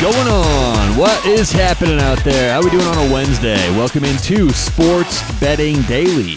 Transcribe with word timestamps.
going 0.00 0.28
on? 0.28 0.96
What 0.96 1.26
is 1.26 1.50
happening 1.50 1.98
out 1.98 2.22
there? 2.22 2.52
How 2.52 2.62
we 2.62 2.70
doing 2.70 2.86
on 2.86 3.10
a 3.10 3.12
Wednesday? 3.12 3.58
Welcome 3.70 4.04
into 4.04 4.48
Sports 4.50 5.40
Betting 5.40 5.82
Daily. 5.82 6.36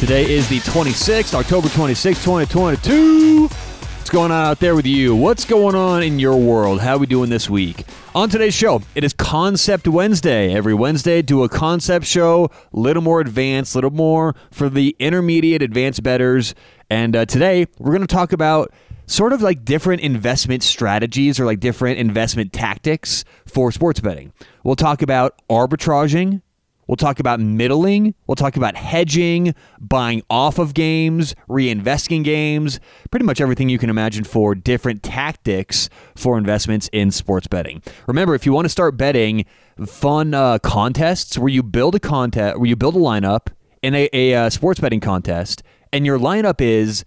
Today 0.00 0.28
is 0.28 0.48
the 0.48 0.58
26th, 0.58 1.32
October 1.34 1.68
26th, 1.68 2.24
2022. 2.24 3.46
What's 3.46 4.10
going 4.10 4.32
on 4.32 4.46
out 4.46 4.58
there 4.58 4.74
with 4.74 4.86
you? 4.86 5.14
What's 5.14 5.44
going 5.44 5.76
on 5.76 6.02
in 6.02 6.18
your 6.18 6.36
world? 6.36 6.80
How 6.80 6.98
we 6.98 7.06
doing 7.06 7.30
this 7.30 7.48
week? 7.48 7.84
On 8.16 8.28
today's 8.28 8.54
show, 8.54 8.82
it 8.96 9.04
is 9.04 9.12
Concept 9.12 9.86
Wednesday. 9.86 10.52
Every 10.52 10.74
Wednesday, 10.74 11.22
do 11.22 11.44
a 11.44 11.48
concept 11.48 12.06
show, 12.06 12.50
little 12.72 13.02
more 13.04 13.20
advanced, 13.20 13.76
little 13.76 13.90
more 13.90 14.34
for 14.50 14.68
the 14.68 14.96
intermediate 14.98 15.62
advanced 15.62 16.02
betters. 16.02 16.56
And 16.90 17.14
uh, 17.14 17.24
today, 17.24 17.66
we're 17.78 17.92
going 17.92 18.00
to 18.00 18.12
talk 18.12 18.32
about 18.32 18.72
sort 19.06 19.32
of 19.32 19.42
like 19.42 19.64
different 19.64 20.02
investment 20.02 20.62
strategies 20.62 21.40
or 21.40 21.44
like 21.44 21.60
different 21.60 21.98
investment 21.98 22.52
tactics 22.52 23.24
for 23.46 23.72
sports 23.72 24.00
betting. 24.00 24.32
We'll 24.64 24.76
talk 24.76 25.02
about 25.02 25.40
arbitraging. 25.48 26.42
We'll 26.86 26.96
talk 26.96 27.18
about 27.18 27.40
middling. 27.40 28.14
We'll 28.26 28.36
talk 28.36 28.56
about 28.56 28.76
hedging, 28.76 29.54
buying 29.80 30.22
off 30.30 30.58
of 30.58 30.72
games, 30.72 31.34
reinvesting 31.48 32.22
games, 32.22 32.78
pretty 33.10 33.26
much 33.26 33.40
everything 33.40 33.68
you 33.68 33.78
can 33.78 33.90
imagine 33.90 34.22
for 34.22 34.54
different 34.54 35.02
tactics 35.02 35.88
for 36.14 36.38
investments 36.38 36.88
in 36.92 37.10
sports 37.10 37.48
betting. 37.48 37.82
Remember, 38.06 38.34
if 38.34 38.46
you 38.46 38.52
want 38.52 38.66
to 38.66 38.70
start 38.70 38.96
betting 38.96 39.46
fun 39.84 40.32
uh, 40.32 40.58
contests 40.60 41.36
where 41.36 41.48
you 41.48 41.62
build 41.62 41.96
a 41.96 42.00
contest, 42.00 42.56
where 42.58 42.68
you 42.68 42.76
build 42.76 42.94
a 42.94 43.00
lineup 43.00 43.48
in 43.82 43.94
a, 43.94 44.08
a 44.12 44.34
uh, 44.34 44.50
sports 44.50 44.78
betting 44.78 45.00
contest, 45.00 45.64
and 45.92 46.06
your 46.06 46.18
lineup 46.18 46.60
is 46.60 47.04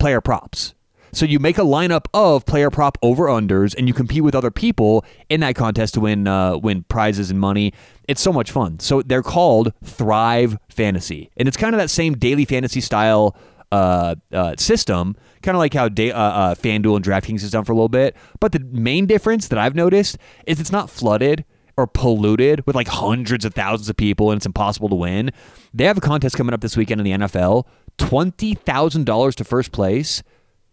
player 0.00 0.20
props. 0.20 0.74
So 1.12 1.26
you 1.26 1.38
make 1.38 1.58
a 1.58 1.62
lineup 1.62 2.04
of 2.14 2.46
player 2.46 2.70
prop 2.70 2.98
over 3.02 3.26
unders, 3.26 3.74
and 3.76 3.88
you 3.88 3.94
compete 3.94 4.22
with 4.22 4.34
other 4.34 4.50
people 4.50 5.04
in 5.28 5.40
that 5.40 5.54
contest 5.54 5.94
to 5.94 6.00
win 6.00 6.26
uh, 6.26 6.56
win 6.58 6.84
prizes 6.84 7.30
and 7.30 7.40
money. 7.40 7.72
It's 8.08 8.20
so 8.20 8.32
much 8.32 8.50
fun. 8.50 8.78
So 8.80 9.02
they're 9.02 9.22
called 9.22 9.72
Thrive 9.84 10.58
Fantasy, 10.68 11.30
and 11.36 11.48
it's 11.48 11.56
kind 11.56 11.74
of 11.74 11.80
that 11.80 11.90
same 11.90 12.16
daily 12.16 12.44
fantasy 12.44 12.80
style 12.80 13.36
uh, 13.72 14.16
uh, 14.32 14.54
system, 14.56 15.16
kind 15.42 15.54
of 15.56 15.60
like 15.60 15.74
how 15.74 15.88
da- 15.88 16.12
uh, 16.12 16.16
uh, 16.16 16.54
FanDuel 16.54 16.96
and 16.96 17.04
DraftKings 17.04 17.40
has 17.42 17.50
done 17.50 17.64
for 17.64 17.72
a 17.72 17.76
little 17.76 17.88
bit. 17.88 18.16
But 18.40 18.52
the 18.52 18.60
main 18.60 19.06
difference 19.06 19.48
that 19.48 19.58
I've 19.58 19.74
noticed 19.74 20.18
is 20.46 20.60
it's 20.60 20.72
not 20.72 20.90
flooded 20.90 21.44
or 21.76 21.86
polluted 21.86 22.66
with 22.66 22.74
like 22.74 22.88
hundreds 22.88 23.44
of 23.44 23.54
thousands 23.54 23.88
of 23.88 23.96
people 23.96 24.30
and 24.30 24.38
it's 24.38 24.46
impossible 24.46 24.88
to 24.88 24.94
win. 24.96 25.30
They 25.72 25.84
have 25.84 25.96
a 25.96 26.00
contest 26.00 26.36
coming 26.36 26.52
up 26.52 26.60
this 26.60 26.76
weekend 26.76 27.00
in 27.00 27.04
the 27.04 27.26
NFL. 27.26 27.64
$20,000 27.98 29.34
to 29.34 29.44
first 29.44 29.72
place 29.72 30.22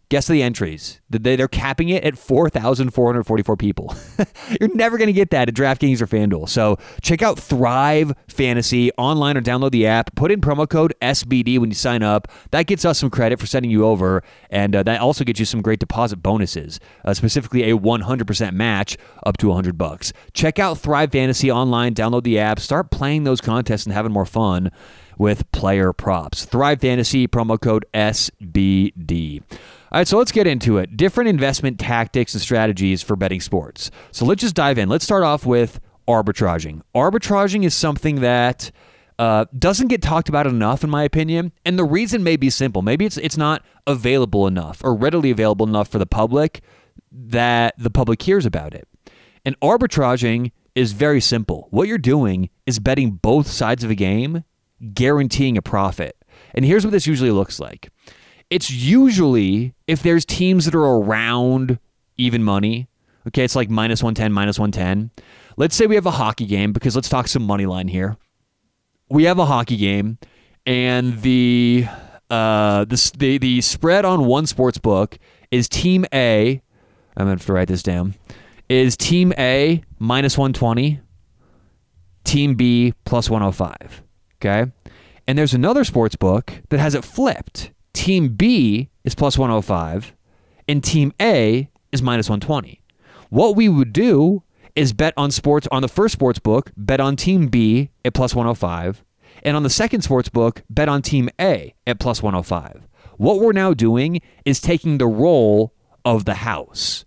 Guess 0.09 0.27
the 0.27 0.41
entries. 0.41 1.01
They're 1.09 1.49
capping 1.49 1.89
it 1.89 2.05
at 2.05 2.17
4,444 2.17 3.57
people. 3.57 3.93
You're 4.61 4.73
never 4.73 4.97
going 4.97 5.07
to 5.07 5.13
get 5.13 5.31
that 5.31 5.49
at 5.49 5.53
DraftKings 5.53 6.01
or 6.01 6.07
FanDuel. 6.07 6.47
So 6.47 6.77
check 7.01 7.21
out 7.21 7.37
Thrive 7.37 8.13
Fantasy 8.29 8.89
online 8.93 9.35
or 9.35 9.41
download 9.41 9.71
the 9.71 9.85
app. 9.85 10.15
Put 10.15 10.31
in 10.31 10.39
promo 10.39 10.67
code 10.69 10.93
SBD 11.01 11.59
when 11.59 11.69
you 11.71 11.75
sign 11.75 12.03
up. 12.03 12.29
That 12.51 12.67
gets 12.67 12.85
us 12.85 12.99
some 12.99 13.09
credit 13.09 13.37
for 13.37 13.47
sending 13.47 13.69
you 13.69 13.83
over. 13.85 14.23
And 14.49 14.77
uh, 14.77 14.83
that 14.83 15.01
also 15.01 15.25
gets 15.25 15.41
you 15.41 15.45
some 15.45 15.61
great 15.61 15.79
deposit 15.79 16.17
bonuses, 16.17 16.79
uh, 17.03 17.13
specifically 17.13 17.69
a 17.69 17.77
100% 17.77 18.53
match 18.53 18.97
up 19.25 19.35
to 19.37 19.47
100 19.49 19.77
bucks. 19.77 20.13
Check 20.31 20.57
out 20.57 20.77
Thrive 20.77 21.11
Fantasy 21.11 21.51
online, 21.51 21.93
download 21.93 22.23
the 22.23 22.39
app, 22.39 22.61
start 22.61 22.91
playing 22.91 23.25
those 23.25 23.41
contests 23.41 23.85
and 23.85 23.93
having 23.93 24.13
more 24.13 24.25
fun 24.25 24.71
with 25.17 25.51
player 25.51 25.91
props. 25.91 26.45
Thrive 26.45 26.79
Fantasy, 26.79 27.27
promo 27.27 27.59
code 27.59 27.85
SBD. 27.93 29.43
All 29.89 29.99
right, 29.99 30.07
so 30.07 30.17
let's 30.17 30.33
get 30.33 30.47
into 30.47 30.77
it. 30.77 30.97
Different 30.97 31.29
investment 31.29 31.79
tactics 31.79 32.33
and 32.33 32.41
strategies 32.41 33.01
for 33.01 33.15
betting 33.15 33.39
sports. 33.39 33.89
So 34.11 34.25
let's 34.25 34.41
just 34.41 34.55
dive 34.55 34.77
in. 34.77 34.89
Let's 34.89 35.05
start 35.05 35.23
off 35.23 35.45
with 35.45 35.79
arbitraging. 36.07 36.81
Arbitraging 36.93 37.63
is 37.63 37.73
something 37.73 38.19
that 38.19 38.71
uh, 39.17 39.45
doesn't 39.57 39.87
get 39.87 40.01
talked 40.01 40.27
about 40.27 40.45
enough, 40.45 40.83
in 40.83 40.89
my 40.89 41.03
opinion. 41.03 41.53
And 41.65 41.79
the 41.79 41.85
reason 41.85 42.21
may 42.21 42.35
be 42.35 42.49
simple. 42.49 42.81
Maybe 42.81 43.05
it's 43.05 43.17
it's 43.17 43.37
not 43.37 43.63
available 43.85 44.45
enough 44.45 44.83
or 44.83 44.93
readily 44.93 45.31
available 45.31 45.67
enough 45.67 45.87
for 45.87 45.99
the 45.99 46.05
public 46.05 46.61
that 47.11 47.73
the 47.77 47.89
public 47.89 48.21
hears 48.21 48.45
about 48.45 48.73
it. 48.73 48.87
And 49.45 49.57
arbitraging 49.61 50.51
is 50.75 50.91
very 50.91 51.21
simple. 51.21 51.67
What 51.71 51.87
you're 51.87 51.97
doing 51.97 52.49
is 52.65 52.79
betting 52.79 53.11
both 53.11 53.47
sides 53.47 53.85
of 53.85 53.89
a 53.89 53.95
game, 53.95 54.43
guaranteeing 54.93 55.57
a 55.57 55.61
profit. 55.61 56.17
And 56.53 56.65
here's 56.65 56.85
what 56.85 56.91
this 56.91 57.07
usually 57.07 57.31
looks 57.31 57.59
like. 57.59 57.89
It's 58.49 58.71
usually 58.71 59.73
if 59.87 60.01
there's 60.01 60.25
teams 60.25 60.65
that 60.65 60.75
are 60.75 60.83
around 60.83 61.79
even 62.17 62.43
money. 62.43 62.87
Okay, 63.27 63.43
it's 63.43 63.55
like 63.55 63.69
minus 63.69 64.01
110, 64.01 64.31
minus 64.31 64.57
110. 64.57 65.11
Let's 65.57 65.75
say 65.75 65.85
we 65.85 65.95
have 65.95 66.05
a 66.05 66.11
hockey 66.11 66.45
game 66.45 66.71
because 66.71 66.95
let's 66.95 67.09
talk 67.09 67.27
some 67.27 67.43
money 67.43 67.65
line 67.65 67.89
here. 67.89 68.15
We 69.09 69.25
have 69.25 69.39
a 69.39 69.45
hockey 69.45 69.77
game 69.77 70.17
and 70.65 71.21
the 71.21 71.87
uh 72.29 72.85
the 72.85 73.11
the, 73.17 73.37
the 73.37 73.61
spread 73.61 74.05
on 74.05 74.25
one 74.25 74.45
sports 74.45 74.77
book 74.77 75.17
is 75.51 75.67
team 75.67 76.05
A. 76.13 76.61
I'm 77.15 77.25
going 77.25 77.37
to 77.37 77.41
have 77.41 77.45
to 77.47 77.53
write 77.53 77.67
this 77.67 77.83
down. 77.83 78.15
Is 78.69 78.95
team 78.95 79.33
A 79.37 79.81
minus 79.97 80.37
120, 80.37 80.99
team 82.23 82.55
B 82.55 82.93
plus 83.05 83.29
105. 83.29 84.03
Okay? 84.35 84.71
And 85.25 85.37
there's 85.37 85.53
another 85.53 85.83
sports 85.83 86.15
book 86.15 86.53
that 86.69 86.79
has 86.79 86.93
it 86.95 87.03
flipped 87.03 87.71
Team 87.97 88.29
B 88.29 88.91
is 89.03 89.15
plus 89.15 89.39
105 89.39 90.13
and 90.67 90.83
Team 90.83 91.11
A 91.19 91.67
is 91.91 92.03
minus 92.03 92.29
120. 92.29 92.79
What 93.29 93.55
we 93.55 93.67
would 93.67 93.91
do 93.91 94.43
is 94.75 94.93
bet 94.93 95.15
on 95.17 95.31
sports 95.31 95.67
on 95.71 95.81
the 95.81 95.87
first 95.87 96.13
sports 96.13 96.37
book, 96.37 96.71
bet 96.77 96.99
on 96.99 97.15
Team 97.15 97.47
B 97.47 97.89
at 98.05 98.13
plus 98.13 98.35
105, 98.35 99.03
and 99.41 99.57
on 99.57 99.63
the 99.63 99.69
second 99.71 100.01
sports 100.01 100.29
book, 100.29 100.61
bet 100.69 100.87
on 100.87 101.01
Team 101.01 101.27
A 101.41 101.73
at 101.87 101.99
plus 101.99 102.21
105. 102.21 102.87
What 103.17 103.39
we're 103.39 103.51
now 103.51 103.73
doing 103.73 104.21
is 104.45 104.61
taking 104.61 104.99
the 104.99 105.07
role 105.07 105.73
of 106.05 106.25
the 106.25 106.35
house. 106.35 107.03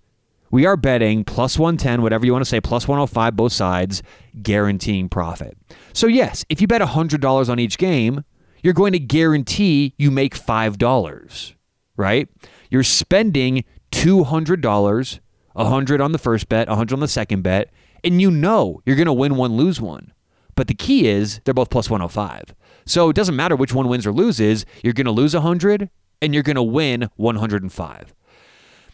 We 0.50 0.66
are 0.66 0.76
betting 0.76 1.22
plus 1.22 1.56
110, 1.56 2.02
whatever 2.02 2.26
you 2.26 2.32
want 2.32 2.44
to 2.44 2.50
say, 2.50 2.60
plus 2.60 2.88
105, 2.88 3.36
both 3.36 3.52
sides, 3.52 4.02
guaranteeing 4.42 5.08
profit. 5.08 5.56
So, 5.92 6.08
yes, 6.08 6.44
if 6.48 6.60
you 6.60 6.66
bet 6.66 6.80
$100 6.80 7.48
on 7.48 7.60
each 7.60 7.78
game, 7.78 8.24
you're 8.62 8.74
going 8.74 8.92
to 8.92 8.98
guarantee 8.98 9.94
you 9.98 10.10
make 10.10 10.38
$5, 10.38 11.54
right? 11.96 12.28
You're 12.70 12.82
spending 12.82 13.64
$200, 13.92 15.20
100 15.52 16.00
on 16.00 16.12
the 16.12 16.18
first 16.18 16.48
bet, 16.48 16.68
100 16.68 16.94
on 16.94 17.00
the 17.00 17.08
second 17.08 17.42
bet, 17.42 17.70
and 18.04 18.20
you 18.20 18.30
know 18.30 18.80
you're 18.84 18.96
going 18.96 19.06
to 19.06 19.12
win 19.12 19.36
one, 19.36 19.56
lose 19.56 19.80
one. 19.80 20.12
But 20.54 20.68
the 20.68 20.74
key 20.74 21.08
is 21.08 21.40
they're 21.44 21.54
both 21.54 21.70
plus 21.70 21.88
105. 21.88 22.54
So 22.86 23.08
it 23.08 23.16
doesn't 23.16 23.36
matter 23.36 23.56
which 23.56 23.72
one 23.72 23.88
wins 23.88 24.06
or 24.06 24.12
loses, 24.12 24.66
you're 24.82 24.92
going 24.92 25.06
to 25.06 25.10
lose 25.12 25.34
100 25.34 25.90
and 26.22 26.34
you're 26.34 26.42
going 26.42 26.56
to 26.56 26.62
win 26.62 27.08
105. 27.16 28.14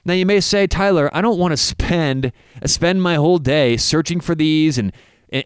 Now 0.04 0.14
you 0.14 0.24
may 0.24 0.40
say, 0.40 0.68
Tyler, 0.68 1.10
I 1.12 1.20
don't 1.20 1.38
want 1.38 1.52
to 1.52 1.56
spend 1.56 2.32
spend 2.64 3.02
my 3.02 3.16
whole 3.16 3.38
day 3.38 3.76
searching 3.76 4.20
for 4.20 4.36
these 4.36 4.78
and 4.78 4.92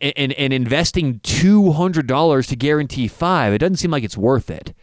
and, 0.00 0.32
and, 0.32 0.52
investing 0.52 1.20
$200 1.20 2.48
to 2.48 2.56
guarantee 2.56 3.08
five, 3.08 3.52
it 3.52 3.58
doesn't 3.58 3.76
seem 3.76 3.90
like 3.90 4.04
it's 4.04 4.16
worth 4.16 4.50
it. 4.50 4.74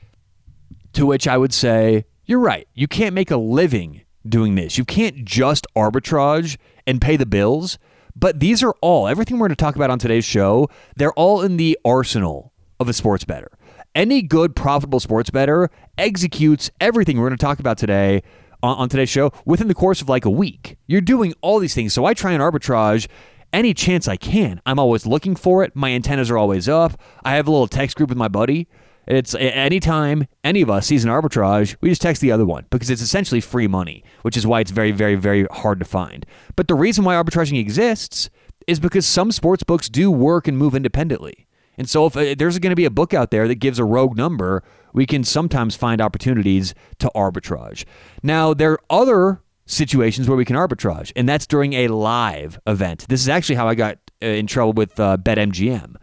To 0.94 1.06
which 1.06 1.28
I 1.28 1.38
would 1.38 1.54
say, 1.54 2.06
you're 2.26 2.40
right. 2.40 2.68
You 2.74 2.88
can't 2.88 3.14
make 3.14 3.32
a 3.32 3.38
living 3.38 4.02
doing 4.28 4.56
this. 4.56 4.78
You 4.78 4.86
can't 4.86 5.24
just 5.24 5.68
arbitrage 5.76 6.58
and 6.86 7.02
pay 7.02 7.18
the 7.18 7.26
bills. 7.26 7.78
But 8.16 8.40
these 8.40 8.64
are 8.64 8.74
all, 8.82 9.08
everything 9.08 9.38
we're 9.38 9.48
going 9.48 9.56
to 9.56 9.64
talk 9.64 9.76
about 9.76 9.92
on 9.92 10.00
today's 10.00 10.26
show, 10.26 10.70
they're 10.96 11.14
all 11.14 11.42
in 11.42 11.58
the 11.58 11.78
arsenal 11.86 12.52
of 12.80 12.90
a 12.90 12.94
sports 12.94 13.24
better. 13.24 13.52
Any 13.94 14.22
good, 14.22 14.56
profitable 14.56 15.00
sports 15.00 15.30
better 15.30 15.70
executes 15.98 16.72
everything 16.82 17.18
we're 17.18 17.28
going 17.28 17.38
to 17.38 17.46
talk 17.46 17.60
about 17.60 17.78
today 17.78 18.24
on, 18.64 18.78
on 18.78 18.90
today's 18.90 19.10
show 19.10 19.32
within 19.46 19.68
the 19.68 19.76
course 19.76 20.02
of 20.02 20.10
like 20.10 20.26
a 20.26 20.30
week. 20.30 20.78
You're 20.88 21.02
doing 21.02 21.34
all 21.42 21.60
these 21.60 21.76
things. 21.76 21.94
So 21.94 22.06
I 22.06 22.14
try 22.14 22.32
and 22.32 22.42
arbitrage 22.42 23.08
any 23.54 23.74
chance 23.74 24.08
I 24.08 24.18
can. 24.18 24.62
I'm 24.66 24.80
always 24.80 25.06
looking 25.06 25.36
for 25.36 25.64
it. 25.64 25.76
My 25.76 25.92
antennas 25.92 26.30
are 26.30 26.38
always 26.38 26.68
up. 26.68 27.00
I 27.24 27.36
have 27.36 27.48
a 27.48 27.52
little 27.52 27.68
text 27.68 27.98
group 27.98 28.10
with 28.10 28.18
my 28.18 28.28
buddy. 28.28 28.68
It's 29.08 29.34
anytime 29.36 30.28
any 30.44 30.62
of 30.62 30.70
us 30.70 30.88
sees 30.88 31.06
an 31.06 31.10
arbitrage, 31.10 31.78
we 31.80 31.90
just 31.90 32.02
text 32.02 32.22
the 32.22 32.32
other 32.32 32.46
one 32.46 32.66
because 32.70 32.90
it's 32.90 33.02
essentially 33.02 33.40
free 33.40 33.68
money, 33.68 34.04
which 34.22 34.36
is 34.36 34.46
why 34.46 34.60
it's 34.60 34.72
very, 34.72 34.92
very, 34.92 35.16
very 35.16 35.46
hard 35.50 35.80
to 35.80 35.86
find. 35.86 36.26
But 36.58 36.68
the 36.68 36.76
reason 36.76 37.06
why 37.06 37.16
arbitraging 37.16 37.58
exists 37.58 38.30
is 38.68 38.82
because 38.82 39.06
some 39.06 39.32
sports 39.32 39.64
books 39.64 39.88
do 39.88 40.12
work 40.12 40.48
and 40.48 40.58
move 40.58 40.76
independently. 40.76 41.48
And 41.78 41.90
so 41.90 42.08
if 42.08 42.18
uh, 42.18 42.36
there's 42.38 42.60
going 42.60 42.72
to 42.72 42.76
be 42.76 42.86
a 42.86 42.92
book 42.92 43.14
out 43.14 43.32
there 43.32 43.48
that 43.48 43.56
gives 43.56 43.80
a 43.80 43.86
rogue 43.86 44.18
number, 44.18 44.64
we 44.94 45.06
can 45.06 45.24
sometimes 45.24 45.76
find 45.76 46.02
opportunities 46.02 46.74
to 47.00 47.10
arbitrage. 47.16 47.86
Now, 48.24 48.54
there 48.54 48.74
are 48.74 48.80
other 48.90 49.42
situations 49.68 50.28
where 50.28 50.38
we 50.38 50.46
can 50.46 50.56
arbitrage, 50.56 51.12
and 51.16 51.30
that's 51.30 51.46
during 51.46 51.74
a 51.74 51.88
live 51.90 52.60
event. 52.66 53.06
This 53.10 53.22
is 53.22 53.30
actually 53.30 53.56
how 53.56 53.68
I 53.68 53.76
got 53.76 54.00
uh, 54.24 54.26
in 54.26 54.48
trouble 54.48 54.74
with 54.74 55.00
uh, 55.00 55.18
BetMGM. 55.18 55.96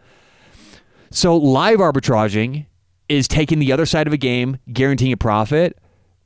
So, 1.11 1.35
live 1.35 1.79
arbitraging 1.79 2.67
is 3.09 3.27
taking 3.27 3.59
the 3.59 3.73
other 3.73 3.85
side 3.85 4.07
of 4.07 4.13
a 4.13 4.17
game, 4.17 4.59
guaranteeing 4.71 5.11
a 5.11 5.17
profit 5.17 5.77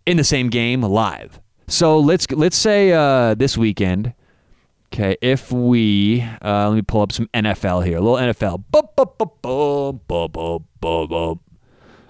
in 0.06 0.18
the 0.18 0.24
same 0.24 0.50
game 0.50 0.82
live. 0.82 1.40
So 1.68 2.00
let's 2.00 2.30
let's 2.32 2.58
say 2.58 2.94
uh, 2.94 3.36
this 3.36 3.58
weekend, 3.58 4.14
Okay, 4.92 5.16
if 5.22 5.52
we 5.52 6.22
uh, 6.44 6.70
let 6.70 6.76
me 6.76 6.82
pull 6.82 7.02
up 7.02 7.12
some 7.12 7.28
NFL 7.28 7.86
here, 7.86 7.98
a 7.98 8.02
little 8.02 8.18
NFL. 8.18 8.64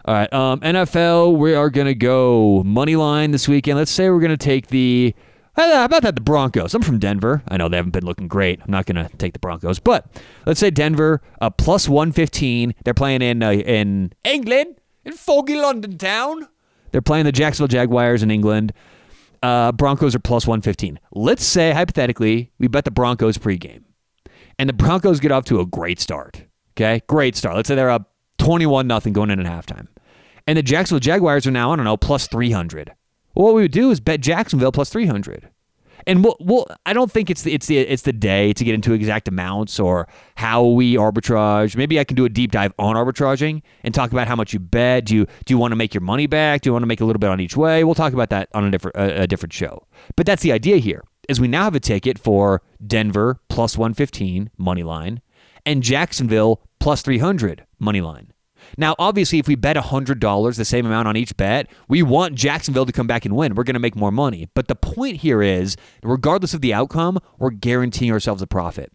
All 0.10 0.16
right, 0.16 0.34
um, 0.34 0.60
NFL. 0.62 1.38
We 1.38 1.54
are 1.54 1.70
gonna 1.70 1.94
go 1.94 2.64
money 2.64 2.96
line 2.96 3.30
this 3.30 3.48
weekend. 3.48 3.78
Let's 3.78 3.92
say 3.92 4.10
we're 4.10 4.20
gonna 4.20 4.38
take 4.38 4.70
the 4.70 5.14
how 5.56 5.86
about 5.86 6.02
that? 6.02 6.16
The 6.16 6.22
Broncos. 6.22 6.74
I'm 6.74 6.82
from 6.82 6.98
Denver. 6.98 7.44
I 7.48 7.58
know 7.58 7.70
they 7.70 7.78
haven't 7.78 7.92
been 7.92 8.06
looking 8.06 8.28
great. 8.28 8.60
I'm 8.60 8.72
not 8.72 8.88
going 8.88 8.96
to 8.96 9.16
take 9.18 9.34
the 9.34 9.40
Broncos, 9.40 9.78
but 9.78 10.08
let's 10.48 10.60
say 10.60 10.72
Denver 10.72 11.22
uh, 11.42 11.52
plus 11.52 11.88
115. 11.88 12.74
They're 12.84 12.96
playing 12.96 13.22
in 13.22 13.44
uh, 13.44 13.52
in 13.52 14.14
England, 14.24 14.82
in 15.06 15.14
foggy 15.14 15.58
London 15.58 16.00
town. 16.00 16.48
They're 16.92 17.04
playing 17.04 17.26
the 17.26 17.32
Jacksonville 17.32 17.68
Jaguars 17.68 18.24
in 18.24 18.32
England. 18.32 18.74
Uh, 19.44 19.72
Broncos 19.74 20.16
are 20.16 20.20
plus 20.20 20.48
115. 20.48 21.00
Let's 21.12 21.44
say 21.44 21.72
hypothetically 21.72 22.52
we 22.58 22.68
bet 22.68 22.86
the 22.86 22.90
Broncos 22.90 23.38
pregame, 23.38 23.84
and 24.58 24.68
the 24.68 24.74
Broncos 24.74 25.20
get 25.20 25.32
off 25.32 25.46
to 25.46 25.60
a 25.60 25.68
great 25.68 26.00
start. 26.00 26.46
Okay, 26.72 27.04
great 27.06 27.36
start. 27.36 27.56
Let's 27.56 27.68
say 27.68 27.76
they're 27.76 27.92
up 27.92 28.10
21 28.40 28.88
nothing 28.88 29.14
going 29.14 29.30
in 29.30 29.40
at 29.40 29.46
halftime, 29.46 29.88
and 30.50 30.58
the 30.58 30.64
Jacksonville 30.64 31.00
Jaguars 31.00 31.46
are 31.46 31.52
now 31.52 31.72
I 31.72 31.76
don't 31.76 31.86
know 31.86 31.96
plus 31.96 32.28
300. 32.28 32.96
Well, 33.36 33.46
what 33.46 33.54
we 33.54 33.62
would 33.62 33.72
do 33.72 33.92
is 33.92 34.00
bet 34.00 34.20
Jacksonville 34.20 34.72
plus 34.72 34.90
300. 34.90 35.48
And 36.08 36.24
we'll, 36.24 36.38
we'll, 36.40 36.66
I 36.88 36.94
don't 36.94 37.12
think 37.12 37.30
it's 37.30 37.44
the, 37.44 37.54
it's 37.54 37.68
the 37.68 37.78
it's 37.78 38.02
the 38.02 38.14
day 38.14 38.54
to 38.54 38.64
get 38.64 38.74
into 38.74 38.94
exact 38.94 39.28
amounts 39.28 39.80
or 39.80 40.08
how 40.38 40.66
we 40.66 40.96
arbitrage. 40.96 41.76
Maybe 41.76 42.00
I 42.00 42.04
can 42.04 42.16
do 42.16 42.26
a 42.26 42.30
deep 42.30 42.52
dive 42.52 42.74
on 42.80 42.96
arbitraging 42.96 43.62
and 43.84 43.94
talk 43.94 44.12
about 44.12 44.28
how 44.28 44.36
much 44.36 44.52
you 44.52 44.60
bet. 44.60 45.06
Do 45.06 45.14
you 45.14 45.28
do 45.46 45.54
you 45.54 45.60
want 45.60 45.72
to 45.72 45.76
make 45.76 45.94
your 45.94 46.02
money 46.02 46.26
back? 46.26 46.62
Do 46.62 46.70
you 46.70 46.74
want 46.74 46.82
to 46.82 46.88
make 46.88 47.02
a 47.02 47.06
little 47.06 47.20
bit 47.20 47.30
on 47.30 47.40
each 47.40 47.56
way? 47.56 47.84
We'll 47.84 47.94
talk 47.94 48.14
about 48.14 48.32
that 48.32 48.50
on 48.56 48.64
a 48.66 48.72
different 48.72 48.98
a, 48.98 49.22
a 49.22 49.28
different 49.28 49.54
show. 49.54 49.86
But 50.16 50.26
that's 50.26 50.42
the 50.42 50.52
idea 50.52 50.78
here. 50.78 51.04
Is 51.28 51.40
we 51.40 51.48
now 51.48 51.66
have 51.66 51.76
a 51.76 51.80
ticket 51.80 52.18
for 52.18 52.64
Denver 52.84 53.40
plus 53.50 53.78
115 53.78 54.50
money 54.58 54.82
line 54.82 55.22
and 55.64 55.84
Jacksonville 55.84 56.64
plus 56.80 57.04
300 57.04 57.68
money 57.78 58.02
line. 58.02 58.34
Now, 58.78 58.96
obviously, 59.00 59.40
if 59.40 59.48
we 59.48 59.56
bet 59.56 59.76
$100, 59.76 60.58
the 60.58 60.66
same 60.66 60.86
amount 60.86 61.08
on 61.08 61.18
each 61.18 61.36
bet, 61.38 61.70
we 61.88 62.04
want 62.04 62.36
Jacksonville 62.36 62.86
to 62.86 62.92
come 62.92 63.08
back 63.08 63.26
and 63.26 63.36
win. 63.36 63.56
We're 63.56 63.64
going 63.64 63.74
to 63.74 63.80
make 63.80 63.96
more 63.96 64.12
money. 64.12 64.50
But 64.54 64.68
the 64.68 64.76
point 64.76 65.18
here 65.18 65.42
is, 65.42 65.76
regardless 66.04 66.54
of 66.54 66.62
the 66.62 66.74
outcome, 66.74 67.20
we're 67.38 67.52
guaranteeing 67.52 68.12
ourselves 68.12 68.42
a 68.42 68.48
profit. 68.48 68.92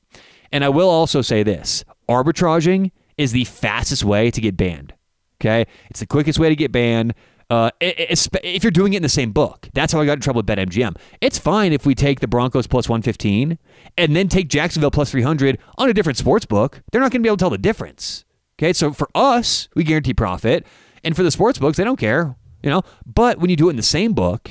And 0.53 0.65
I 0.65 0.69
will 0.69 0.91
also 0.91 1.23
say 1.23 1.43
this 1.43 1.85
arbitraging 2.09 2.91
is 3.17 3.33
the 3.33 3.45
fastest 3.45 4.05
way 4.05 4.31
to 4.31 4.41
get 4.41 4.57
banned. 4.57 4.95
Okay? 5.41 5.67
It's 5.91 6.01
the 6.01 6.07
quickest 6.07 6.39
way 6.39 6.49
to 6.49 6.57
get 6.57 6.73
banned. 6.73 7.15
Uh, 7.51 7.71
if 7.81 8.65
you're 8.65 8.71
doing 8.71 8.95
it 8.95 8.99
in 8.99 9.03
the 9.03 9.09
same 9.09 9.31
book, 9.31 9.69
that's 9.75 9.93
how 9.93 10.01
I 10.01 10.07
got 10.07 10.15
in 10.15 10.21
trouble 10.21 10.39
with 10.39 10.47
BetMGM. 10.47 10.97
It's 11.21 11.39
fine 11.39 11.73
if 11.73 11.85
we 11.85 11.95
take 11.95 12.21
the 12.21 12.27
Broncos 12.27 12.67
plus 12.67 12.89
115 12.89 13.59
and 13.99 14.17
then 14.17 14.29
take 14.29 14.49
Jacksonville 14.49 14.91
plus 14.91 15.11
300 15.11 15.59
on 15.77 15.91
a 15.91 15.93
different 15.93 16.17
sports 16.17 16.47
book. 16.47 16.83
They're 16.91 17.01
not 17.01 17.13
going 17.13 17.21
to 17.21 17.27
be 17.27 17.29
able 17.29 17.37
to 17.37 17.43
tell 17.43 17.51
the 17.51 17.59
difference. 17.59 18.25
Okay, 18.59 18.73
so 18.73 18.93
for 18.93 19.09
us, 19.15 19.69
we 19.75 19.85
guarantee 19.85 20.15
profit, 20.15 20.67
and 21.03 21.17
for 21.17 21.23
the 21.23 21.31
sports 21.31 21.59
books, 21.59 21.77
they 21.77 21.85
don't 21.85 21.99
care, 21.99 22.37
you 22.63 22.71
know. 22.71 22.83
But 23.05 23.39
when 23.39 23.51
you 23.51 23.57
do 23.57 23.69
it 23.69 23.71
in 23.71 23.77
the 23.77 23.83
same 23.83 24.13
book, 24.13 24.49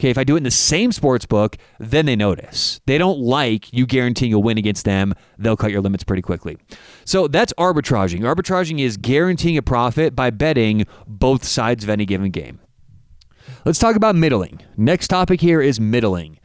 okay, 0.00 0.10
if 0.10 0.16
I 0.16 0.24
do 0.24 0.34
it 0.34 0.38
in 0.38 0.44
the 0.44 0.50
same 0.50 0.92
sports 0.92 1.26
book, 1.26 1.56
then 1.78 2.06
they 2.06 2.16
notice. 2.16 2.80
They 2.86 2.96
don't 2.96 3.18
like 3.18 3.72
you 3.72 3.86
guaranteeing 3.86 4.32
a 4.32 4.38
win 4.38 4.56
against 4.56 4.84
them. 4.84 5.14
They'll 5.38 5.56
cut 5.56 5.70
your 5.70 5.82
limits 5.82 6.04
pretty 6.04 6.22
quickly. 6.22 6.56
So 7.04 7.28
that's 7.28 7.52
arbitraging. 7.58 8.20
Arbitraging 8.20 8.80
is 8.80 8.96
guaranteeing 8.96 9.58
a 9.58 9.62
profit 9.62 10.16
by 10.16 10.30
betting 10.30 10.86
both 11.06 11.44
sides 11.44 11.84
of 11.84 11.90
any 11.90 12.06
given 12.06 12.30
game. 12.30 12.60
Let's 13.64 13.78
talk 13.78 13.96
about 13.96 14.14
middling. 14.14 14.60
Next 14.76 15.08
topic 15.08 15.40
here 15.40 15.60
is 15.60 15.80
middling. 15.80 16.38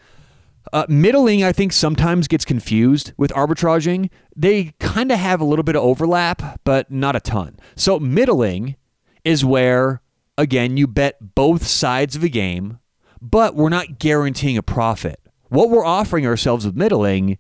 Uh, 0.72 0.86
middling, 0.88 1.44
I 1.44 1.52
think, 1.52 1.74
sometimes 1.74 2.28
gets 2.28 2.46
confused 2.46 3.12
with 3.18 3.32
arbitraging. 3.34 4.10
They 4.36 4.74
kind 4.80 5.12
of 5.12 5.20
have 5.20 5.42
a 5.42 5.46
little 5.46 5.64
bit 5.64 5.76
of 5.76 5.84
overlap, 5.84 6.62
but 6.64 6.90
not 6.90 7.16
a 7.16 7.20
ton. 7.20 7.58
So, 7.76 8.00
middling 8.00 8.76
is 9.24 9.44
where, 9.44 10.02
again, 10.38 10.78
you 10.78 10.88
bet 10.88 11.36
both 11.36 11.68
sides 11.68 12.16
of 12.16 12.24
a 12.24 12.30
game, 12.30 12.80
but 13.22 13.56
we're 13.56 13.70
not 13.70 14.00
guaranteeing 14.00 14.58
a 14.58 14.64
profit. 14.64 15.20
What 15.50 15.70
we're 15.70 15.86
offering 15.86 16.26
ourselves 16.26 16.66
with 16.66 16.76
middling 16.76 17.38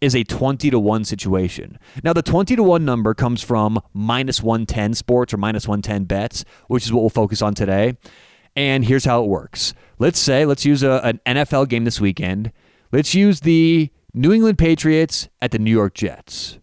is 0.00 0.14
a 0.14 0.24
20 0.24 0.70
to 0.70 0.78
1 0.78 1.04
situation. 1.04 1.78
Now, 2.04 2.12
the 2.12 2.22
20 2.22 2.56
to 2.56 2.62
1 2.62 2.84
number 2.84 3.14
comes 3.14 3.42
from 3.42 3.80
minus 3.92 4.42
110 4.42 4.94
sports 4.94 5.32
or 5.32 5.38
minus 5.38 5.66
110 5.66 6.04
bets, 6.04 6.44
which 6.68 6.84
is 6.84 6.92
what 6.92 7.00
we'll 7.00 7.10
focus 7.10 7.42
on 7.42 7.54
today. 7.54 7.96
And 8.54 8.84
here's 8.84 9.04
how 9.04 9.22
it 9.22 9.28
works. 9.28 9.74
Let's 9.98 10.18
say, 10.18 10.44
let's 10.44 10.64
use 10.64 10.82
a, 10.82 11.00
an 11.04 11.20
NFL 11.26 11.68
game 11.68 11.84
this 11.84 12.00
weekend. 12.00 12.52
Let's 12.96 13.14
use 13.14 13.40
the 13.40 13.90
New 14.14 14.32
England 14.32 14.56
Patriots 14.56 15.28
at 15.42 15.50
the 15.50 15.58
New 15.58 15.70
York 15.70 15.92
Jets. 15.92 16.58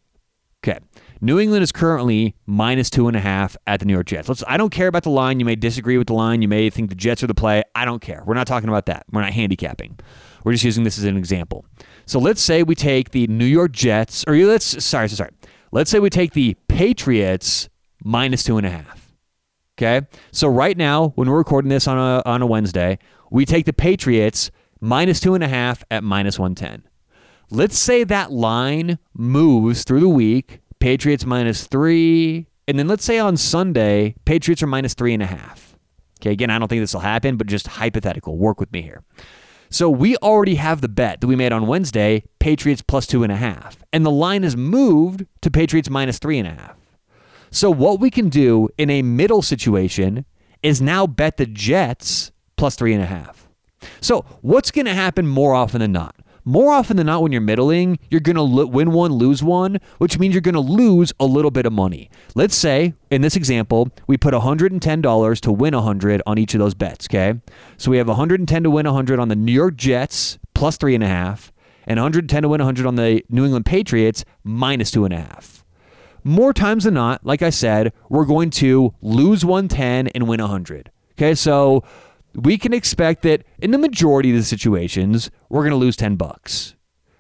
Okay. 0.64 0.80
New 1.22 1.38
England 1.38 1.62
is 1.62 1.72
currently 1.72 2.36
minus 2.48 2.90
two 2.90 3.08
and 3.08 3.16
a 3.16 3.20
half 3.20 3.56
at 3.68 3.82
the 3.82 3.86
New 3.86 3.94
York 3.94 4.08
Jets. 4.08 4.28
Let's, 4.28 4.44
I 4.48 4.58
don't 4.58 4.72
care 4.72 4.88
about 4.88 5.04
the 5.04 5.12
line. 5.12 5.40
You 5.40 5.46
may 5.46 5.56
disagree 5.56 5.96
with 5.96 6.08
the 6.08 6.16
line. 6.16 6.42
You 6.42 6.48
may 6.48 6.72
think 6.72 6.90
the 6.90 6.96
Jets 6.96 7.22
are 7.22 7.28
the 7.28 7.36
play. 7.36 7.62
I 7.76 7.86
don't 7.86 8.02
care. 8.02 8.24
We're 8.26 8.34
not 8.34 8.48
talking 8.48 8.68
about 8.68 8.88
that. 8.88 9.06
We're 9.12 9.22
not 9.22 9.32
handicapping. 9.32 10.00
We're 10.44 10.54
just 10.54 10.64
using 10.64 10.84
this 10.84 10.98
as 10.98 11.04
an 11.04 11.18
example. 11.18 11.68
So 12.08 12.18
let's 12.18 12.42
say 12.42 12.64
we 12.64 12.74
take 12.74 13.12
the 13.12 13.28
New 13.28 13.46
York 13.46 13.72
Jets, 13.72 14.26
or 14.28 14.36
let's, 14.36 14.84
sorry, 14.84 15.10
sorry. 15.10 15.34
Let's 15.72 15.92
say 15.92 16.00
we 16.00 16.10
take 16.10 16.34
the 16.34 16.56
Patriots 16.68 17.70
minus 18.04 18.44
two 18.44 18.58
and 18.58 18.66
a 18.66 18.72
half. 18.72 19.14
Okay. 19.78 20.08
So 20.32 20.48
right 20.48 20.78
now, 20.78 21.10
when 21.10 21.30
we're 21.30 21.38
recording 21.38 21.70
this 21.70 21.88
on 21.88 22.00
a, 22.00 22.24
on 22.28 22.42
a 22.42 22.48
Wednesday, 22.48 22.98
we 23.30 23.46
take 23.46 23.68
the 23.68 23.74
Patriots 23.74 24.50
minus 24.84 25.22
two 25.22 25.34
and 25.34 25.44
a 25.44 25.48
half 25.48 25.84
at 25.90 26.04
minus 26.04 26.38
110. 26.38 26.84
Let's 27.50 27.80
say 27.80 28.04
that 28.04 28.32
line 28.32 29.00
moves 29.14 29.84
through 29.86 30.02
the 30.02 30.10
week, 30.10 30.60
Patriots 30.80 31.26
minus 31.26 31.66
three, 31.68 32.48
and 32.68 32.78
then 32.78 32.88
let's 32.88 33.06
say 33.06 33.18
on 33.18 33.38
Sunday, 33.38 34.16
Patriots 34.26 34.62
are 34.62 34.68
minus 34.68 34.94
three 34.94 35.14
and 35.14 35.24
a 35.24 35.28
half. 35.28 35.78
Okay, 36.20 36.32
again, 36.32 36.50
I 36.50 36.60
don't 36.60 36.68
think 36.68 36.82
this 36.82 36.94
will 36.94 37.02
happen, 37.02 37.38
but 37.38 37.48
just 37.48 37.68
hypothetical. 37.68 38.38
Work 38.38 38.60
with 38.60 38.72
me 38.74 38.82
here. 38.82 39.04
So 39.70 39.90
we 39.90 40.18
already 40.18 40.56
have 40.56 40.82
the 40.82 40.90
bet 40.90 41.22
that 41.22 41.28
we 41.28 41.36
made 41.36 41.52
on 41.52 41.66
Wednesday, 41.66 42.24
Patriots 42.40 42.82
plus 42.82 43.08
two 43.08 43.24
and 43.24 43.32
a 43.32 43.38
half. 43.38 43.78
And 43.92 44.06
the 44.06 44.12
line 44.12 44.44
has 44.44 44.58
moved 44.58 45.26
to 45.42 45.50
Patriots 45.50 45.90
minus 45.90 46.20
three 46.20 46.40
and 46.40 46.48
a 46.48 46.52
half. 46.52 46.78
So 47.52 47.72
what 47.72 48.00
we 48.00 48.10
can 48.10 48.30
do 48.30 48.70
in 48.78 48.90
a 48.90 49.02
middle 49.02 49.42
situation 49.42 50.25
is 50.62 50.82
now 50.82 51.08
bet 51.08 51.38
the 51.38 51.46
Jets 51.46 52.32
plus 52.58 52.75
three 52.75 52.94
and 52.94 53.02
a 53.02 53.08
half. 53.08 53.43
So, 54.02 54.25
what's 54.42 54.72
going 54.72 54.86
to 54.86 54.94
happen 54.94 55.28
more 55.28 55.54
often 55.54 55.82
than 55.82 55.92
not? 55.92 56.16
More 56.46 56.74
often 56.74 56.98
than 56.98 57.06
not, 57.06 57.22
when 57.22 57.32
you're 57.32 57.40
middling, 57.40 58.00
you're 58.10 58.20
going 58.20 58.36
to 58.36 58.66
win 58.66 58.92
one, 58.92 59.13
lose 59.13 59.42
one, 59.42 59.80
which 59.98 60.20
means 60.20 60.34
you're 60.34 60.42
going 60.42 60.54
to 60.56 60.60
lose 60.60 61.13
a 61.18 61.25
little 61.25 61.52
bit 61.52 61.66
of 61.66 61.72
money. 61.72 62.10
Let's 62.36 62.56
say, 62.56 62.96
in 63.10 63.22
this 63.22 63.38
example, 63.38 63.90
we 64.08 64.18
put 64.18 64.34
$110 64.34 65.40
to 65.40 65.52
win 65.52 65.74
100 65.74 66.22
on 66.25 66.38
each 66.38 66.54
of 66.54 66.60
those 66.60 66.74
bets, 66.74 67.08
okay? 67.10 67.40
So 67.78 67.92
we 67.92 67.98
have 67.98 68.10
110 68.10 68.63
to 68.63 68.70
win 68.70 68.86
100 68.86 69.20
on 69.20 69.30
the 69.30 69.38
New 69.38 69.54
York 69.54 69.78
Jets, 69.78 70.38
plus 70.54 70.75
three 70.75 70.96
and 70.96 71.04
a 71.04 71.08
half, 71.08 71.54
and 71.88 71.98
110 71.98 72.42
to 72.42 72.50
win 72.50 72.60
100 72.60 72.86
on 72.86 72.96
the 72.96 73.24
New 73.30 73.46
England 73.46 73.66
Patriots, 73.66 74.25
minus 74.44 74.92
two 74.92 75.06
and 75.06 75.13
a 75.13 75.22
half. 75.22 75.63
More 76.25 76.54
times 76.54 76.84
than 76.84 76.94
not, 76.94 77.25
like 77.25 77.42
I 77.42 77.50
said, 77.52 77.94
we're 78.10 78.25
going 78.25 78.50
to 78.52 78.94
lose 79.02 79.46
110 79.46 80.08
and 80.10 80.28
win 80.28 80.42
100. 80.42 80.92
Okay, 81.13 81.36
so 81.36 81.84
we 82.36 82.58
can 82.58 82.74
expect 82.74 83.22
that 83.24 83.44
in 83.60 83.72
the 83.72 83.78
majority 83.78 84.32
of 84.32 84.38
the 84.38 84.44
situations, 84.44 85.30
we're 85.50 85.62
going 85.62 85.72
to 85.72 85.78
lose 85.78 85.96
10 85.96 86.16
bucks. 86.16 86.75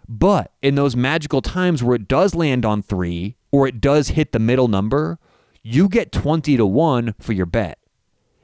But 0.07 0.51
in 0.61 0.75
those 0.75 0.95
magical 0.95 1.41
times 1.41 1.83
where 1.83 1.95
it 1.95 2.07
does 2.07 2.35
land 2.35 2.65
on 2.65 2.81
three 2.81 3.37
or 3.51 3.67
it 3.67 3.79
does 3.79 4.09
hit 4.09 4.31
the 4.31 4.39
middle 4.39 4.67
number, 4.67 5.19
you 5.61 5.87
get 5.87 6.11
20 6.11 6.57
to 6.57 6.65
1 6.65 7.15
for 7.19 7.33
your 7.33 7.45
bet. 7.45 7.79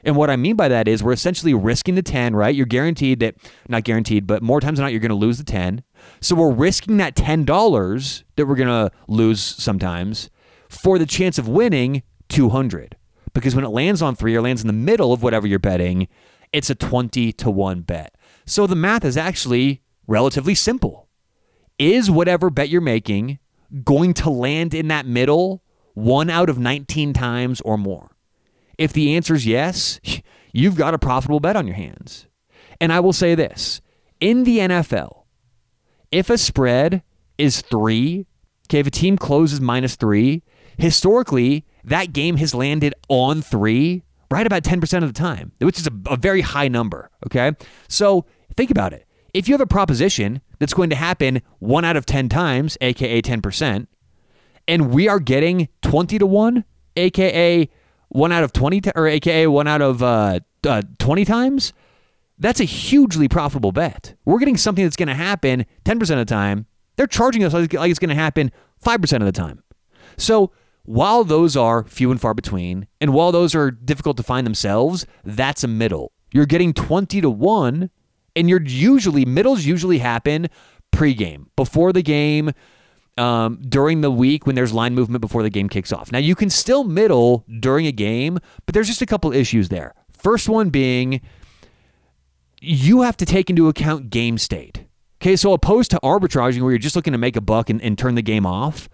And 0.04 0.16
what 0.16 0.30
I 0.30 0.38
mean 0.38 0.56
by 0.56 0.70
that 0.70 0.88
is 0.88 1.04
we're 1.04 1.12
essentially 1.12 1.54
risking 1.54 1.96
the 1.96 2.02
10, 2.02 2.36
right? 2.36 2.56
You're 2.56 2.66
guaranteed 2.66 3.20
that, 3.20 3.36
not 3.68 3.84
guaranteed, 3.84 4.26
but 4.26 4.42
more 4.42 4.62
times 4.62 4.78
than 4.78 4.86
not, 4.86 4.92
you're 4.92 5.02
going 5.02 5.10
to 5.10 5.16
lose 5.16 5.38
the 5.38 5.44
10. 5.44 5.84
So 6.22 6.36
we're 6.36 6.52
risking 6.52 6.98
that 6.98 7.16
$10 7.16 8.24
that 8.38 8.46
we're 8.46 8.56
going 8.56 8.68
to 8.68 8.92
lose 9.08 9.42
sometimes 9.42 10.30
for 10.70 10.98
the 10.98 11.06
chance 11.06 11.38
of 11.38 11.50
winning 11.50 12.04
200. 12.30 12.96
Because 13.34 13.56
when 13.56 13.66
it 13.66 13.70
lands 13.70 14.02
on 14.02 14.16
three 14.16 14.36
or 14.36 14.42
lands 14.42 14.62
in 14.62 14.68
the 14.68 14.74
middle 14.74 15.12
of 15.12 15.22
whatever 15.22 15.46
you're 15.46 15.60
betting, 15.60 16.08
it's 16.52 16.70
a 16.70 16.76
20 16.76 17.32
to 17.34 17.50
1 17.50 17.82
bet. 17.82 18.16
So 18.46 18.66
the 18.68 18.76
math 18.76 19.06
is 19.06 19.18
actually 19.18 19.82
relatively 20.08 20.56
simple. 20.56 21.08
Is 21.78 22.10
whatever 22.12 22.50
bet 22.50 22.70
you're 22.70 22.82
making 22.82 23.40
going 23.84 24.14
to 24.16 24.30
land 24.30 24.74
in 24.74 24.88
that 24.88 25.06
middle 25.06 25.64
one 25.94 26.30
out 26.30 26.50
of 26.50 26.58
19 26.58 27.14
times 27.14 27.62
or 27.62 27.78
more? 27.78 28.16
If 28.78 28.94
the 28.94 29.16
answer 29.16 29.36
is 29.36 29.46
yes, 29.46 30.00
you've 30.54 30.76
got 30.76 30.94
a 30.94 31.00
profitable 31.00 31.40
bet 31.40 31.56
on 31.56 31.68
your 31.68 31.76
hands. 31.76 32.28
And 32.82 32.92
I 32.92 33.00
will 33.00 33.14
say 33.14 33.36
this 33.36 33.82
in 34.20 34.44
the 34.44 34.60
NFL, 34.60 35.24
if 36.12 36.30
a 36.30 36.38
spread 36.38 37.04
is 37.38 37.62
three, 37.62 38.26
okay, 38.68 38.80
if 38.80 38.88
a 38.88 38.92
team 38.92 39.18
closes 39.18 39.62
minus 39.62 39.96
three, 39.96 40.44
historically, 40.78 41.66
that 41.84 42.14
game 42.14 42.38
has 42.38 42.56
landed 42.56 42.94
on 43.08 43.42
three 43.42 44.04
right 44.32 44.46
about 44.46 44.64
10% 44.64 45.04
of 45.04 45.14
the 45.14 45.20
time, 45.20 45.52
which 45.60 45.80
is 45.80 45.88
a, 45.88 45.92
a 46.12 46.18
very 46.18 46.42
high 46.42 46.68
number. 46.68 47.10
Okay. 47.26 47.52
So 47.88 48.26
think 48.56 48.72
about 48.72 48.94
it. 48.94 49.06
If 49.34 49.48
you 49.48 49.54
have 49.54 49.62
a 49.62 49.68
proposition 49.68 50.42
that's 50.60 50.74
going 50.74 50.90
to 50.90 50.96
happen 50.96 51.42
one 51.60 51.86
out 51.86 51.96
of 51.96 52.06
10 52.06 52.30
times, 52.30 52.78
aka 52.82 53.22
10%, 53.22 53.88
and 54.68 54.92
we 54.92 55.08
are 55.08 55.20
getting 55.20 55.68
20 55.82 56.20
to 56.20 56.26
1, 56.26 56.66
aka 56.96 57.70
1 58.10 58.32
out 58.32 58.44
of 58.44 58.54
20 58.54 58.82
t- 58.82 58.92
or 58.96 59.08
aka 59.08 59.48
1 59.48 59.68
out 59.68 59.82
of 59.82 60.04
uh, 60.04 60.40
uh, 60.66 60.82
20 60.98 61.26
times, 61.26 61.74
that's 62.38 62.60
a 62.60 62.66
hugely 62.66 63.28
profitable 63.28 63.72
bet. 63.72 64.16
We're 64.26 64.40
getting 64.40 64.58
something 64.58 64.84
that's 64.84 64.96
going 64.96 65.08
to 65.08 65.16
happen 65.16 65.66
10% 65.86 66.02
of 66.02 66.08
the 66.08 66.26
time. 66.26 66.66
They're 66.96 67.08
charging 67.08 67.44
us 67.44 67.54
like 67.54 67.74
it's 67.74 68.00
going 68.00 68.10
to 68.10 68.16
happen 68.16 68.52
5% 68.84 69.14
of 69.18 69.26
the 69.26 69.32
time. 69.32 69.64
So, 70.18 70.52
while 70.90 71.24
those 71.24 71.56
are 71.56 71.84
few 71.84 72.10
and 72.10 72.20
far 72.20 72.34
between, 72.34 72.88
and 73.00 73.14
while 73.14 73.32
those 73.32 73.54
are 73.54 73.70
difficult 73.70 74.18
to 74.18 74.24
find 74.24 74.44
themselves, 74.44 75.06
that's 75.24 75.64
a 75.64 75.68
middle. 75.68 76.12
You're 76.34 76.48
getting 76.48 76.74
20 76.74 77.22
to 77.22 77.30
1, 77.30 77.92
and 78.36 78.50
you're 78.50 78.64
usually, 78.64 79.24
middles 79.24 79.66
usually 79.66 80.00
happen 80.00 80.48
pregame, 80.92 81.46
before 81.56 81.94
the 81.94 82.02
game, 82.02 82.54
um, 83.20 83.62
during 83.70 84.02
the 84.02 84.10
week 84.10 84.48
when 84.48 84.56
there's 84.56 84.74
line 84.74 84.96
movement 84.96 85.22
before 85.22 85.44
the 85.44 85.52
game 85.52 85.70
kicks 85.70 85.94
off. 85.94 86.12
Now, 86.12 86.18
you 86.18 86.34
can 86.34 86.50
still 86.50 86.84
middle 86.84 87.46
during 87.60 87.86
a 87.86 87.92
game, 87.92 88.40
but 88.66 88.74
there's 88.74 88.88
just 88.88 89.04
a 89.04 89.06
couple 89.06 89.32
issues 89.32 89.70
there. 89.70 89.94
First 90.12 90.50
one 90.50 90.72
being, 90.72 91.22
you 92.62 93.04
have 93.04 93.18
to 93.18 93.28
take 93.28 93.52
into 93.52 93.68
account 93.68 94.10
game 94.10 94.40
state. 94.40 94.86
Okay, 95.22 95.36
so 95.36 95.54
opposed 95.54 95.92
to 95.92 96.00
arbitraging 96.02 96.64
where 96.64 96.72
you're 96.72 96.80
just 96.80 96.96
looking 96.96 97.14
to 97.14 97.20
make 97.20 97.36
a 97.36 97.42
buck 97.42 97.70
and, 97.70 97.80
and 97.80 97.96
turn 97.96 98.16
the 98.16 98.24
game 98.24 98.48
off, 98.48 98.90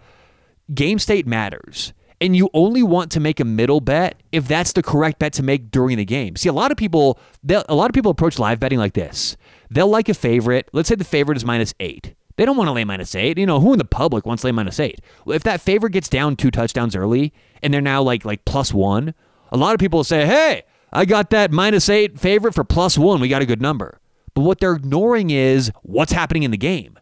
game 0.74 0.98
state 0.98 1.26
matters. 1.26 1.92
And 2.20 2.34
you 2.34 2.48
only 2.54 2.82
want 2.82 3.12
to 3.12 3.20
make 3.20 3.40
a 3.40 3.44
middle 3.44 3.80
bet 3.80 4.22
if 4.32 4.48
that's 4.48 4.72
the 4.72 4.82
correct 4.82 5.18
bet 5.18 5.34
to 5.34 5.42
make 5.42 5.70
during 5.70 5.98
the 5.98 6.04
game. 6.04 6.34
See, 6.36 6.48
a 6.48 6.52
lot 6.52 6.70
of 6.70 6.78
people, 6.78 7.18
a 7.46 7.74
lot 7.74 7.90
of 7.90 7.94
people 7.94 8.10
approach 8.10 8.38
live 8.38 8.58
betting 8.58 8.78
like 8.78 8.94
this. 8.94 9.36
They'll 9.70 9.88
like 9.88 10.08
a 10.08 10.14
favorite. 10.14 10.70
Let's 10.72 10.88
say 10.88 10.94
the 10.94 11.04
favorite 11.04 11.36
is 11.36 11.44
minus 11.44 11.74
eight. 11.78 12.14
They 12.36 12.44
don't 12.44 12.56
want 12.56 12.68
to 12.68 12.72
lay 12.72 12.84
minus 12.84 13.14
eight. 13.14 13.38
You 13.38 13.46
know, 13.46 13.60
who 13.60 13.72
in 13.72 13.78
the 13.78 13.84
public 13.84 14.24
wants 14.24 14.42
to 14.42 14.48
lay 14.48 14.52
minus 14.52 14.80
eight? 14.80 15.00
If 15.26 15.42
that 15.42 15.60
favorite 15.60 15.90
gets 15.90 16.08
down 16.08 16.36
two 16.36 16.50
touchdowns 16.50 16.96
early 16.96 17.32
and 17.62 17.72
they're 17.72 17.80
now 17.80 18.02
like 18.02 18.24
like 18.24 18.44
plus 18.44 18.72
one, 18.72 19.14
a 19.50 19.56
lot 19.56 19.74
of 19.74 19.80
people 19.80 20.04
say, 20.04 20.26
"Hey, 20.26 20.64
I 20.92 21.04
got 21.04 21.30
that 21.30 21.50
minus 21.50 21.88
eight 21.88 22.18
favorite 22.18 22.54
for 22.54 22.64
plus 22.64 22.96
one. 22.96 23.20
We 23.20 23.28
got 23.28 23.42
a 23.42 23.46
good 23.46 23.62
number." 23.62 24.00
But 24.34 24.42
what 24.42 24.60
they're 24.60 24.74
ignoring 24.74 25.30
is 25.30 25.72
what's 25.82 26.12
happening 26.12 26.42
in 26.42 26.50
the 26.50 26.58
game. 26.58 26.98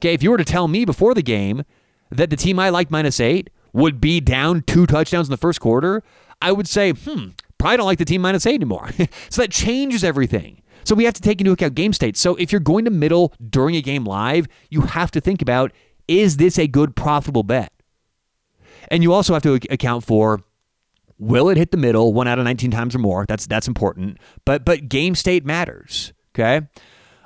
Okay, 0.00 0.12
if 0.12 0.22
you 0.22 0.30
were 0.30 0.38
to 0.38 0.44
tell 0.44 0.68
me 0.68 0.84
before 0.84 1.14
the 1.14 1.22
game 1.22 1.64
that 2.16 2.30
the 2.30 2.36
team 2.36 2.58
I 2.58 2.70
like 2.70 2.90
minus 2.90 3.20
eight 3.20 3.50
would 3.72 4.00
be 4.00 4.20
down 4.20 4.62
two 4.62 4.86
touchdowns 4.86 5.28
in 5.28 5.30
the 5.30 5.36
first 5.36 5.60
quarter, 5.60 6.02
I 6.40 6.52
would 6.52 6.68
say, 6.68 6.92
hmm, 6.92 7.30
probably 7.58 7.76
don't 7.76 7.86
like 7.86 7.98
the 7.98 8.04
team 8.04 8.22
minus 8.22 8.46
eight 8.46 8.56
anymore. 8.56 8.90
so 9.28 9.42
that 9.42 9.50
changes 9.50 10.04
everything. 10.04 10.62
So 10.84 10.94
we 10.94 11.04
have 11.04 11.14
to 11.14 11.22
take 11.22 11.40
into 11.40 11.52
account 11.52 11.74
game 11.74 11.92
state. 11.92 12.16
So 12.16 12.36
if 12.36 12.52
you're 12.52 12.60
going 12.60 12.84
to 12.84 12.90
middle 12.90 13.32
during 13.50 13.74
a 13.76 13.80
game 13.80 14.04
live, 14.04 14.46
you 14.70 14.82
have 14.82 15.10
to 15.12 15.20
think 15.20 15.42
about 15.42 15.72
is 16.06 16.36
this 16.36 16.58
a 16.58 16.66
good 16.66 16.94
profitable 16.94 17.42
bet? 17.42 17.72
And 18.88 19.02
you 19.02 19.12
also 19.12 19.32
have 19.32 19.42
to 19.44 19.54
account 19.70 20.04
for 20.04 20.42
will 21.18 21.48
it 21.48 21.56
hit 21.56 21.70
the 21.70 21.76
middle 21.76 22.12
one 22.12 22.28
out 22.28 22.38
of 22.38 22.44
19 22.44 22.70
times 22.70 22.94
or 22.94 22.98
more? 22.98 23.24
That's 23.26 23.46
that's 23.46 23.66
important. 23.66 24.18
But 24.44 24.64
but 24.64 24.88
game 24.88 25.14
state 25.14 25.44
matters. 25.44 26.12
Okay. 26.34 26.66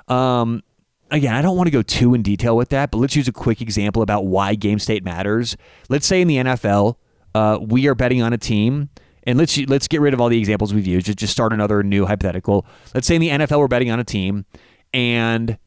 Um, 0.07 0.63
again, 1.11 1.33
I 1.33 1.41
don't 1.41 1.57
want 1.57 1.67
to 1.67 1.71
go 1.71 1.81
too 1.81 2.13
in 2.13 2.21
detail 2.21 2.55
with 2.55 2.69
that, 2.69 2.91
but 2.91 2.97
let's 2.97 3.15
use 3.15 3.27
a 3.27 3.31
quick 3.31 3.61
example 3.61 4.01
about 4.01 4.25
why 4.25 4.55
game 4.55 4.79
state 4.79 5.03
matters. 5.03 5.57
Let's 5.89 6.05
say 6.05 6.21
in 6.21 6.27
the 6.27 6.37
NFL, 6.37 6.95
uh, 7.35 7.59
we 7.61 7.87
are 7.87 7.95
betting 7.95 8.21
on 8.21 8.33
a 8.33 8.37
team, 8.37 8.89
and 9.23 9.37
let's 9.37 9.57
let's 9.67 9.87
get 9.87 10.01
rid 10.01 10.13
of 10.13 10.21
all 10.21 10.29
the 10.29 10.39
examples 10.39 10.73
we've 10.73 10.87
used. 10.87 11.05
Just 11.05 11.17
just 11.17 11.33
start 11.33 11.53
another 11.53 11.83
new 11.83 12.05
hypothetical. 12.05 12.65
Let's 12.93 13.07
say 13.07 13.15
in 13.15 13.21
the 13.21 13.29
NFL 13.29 13.59
we're 13.59 13.67
betting 13.67 13.91
on 13.91 13.99
a 13.99 14.03
team, 14.03 14.45
and 14.93 15.57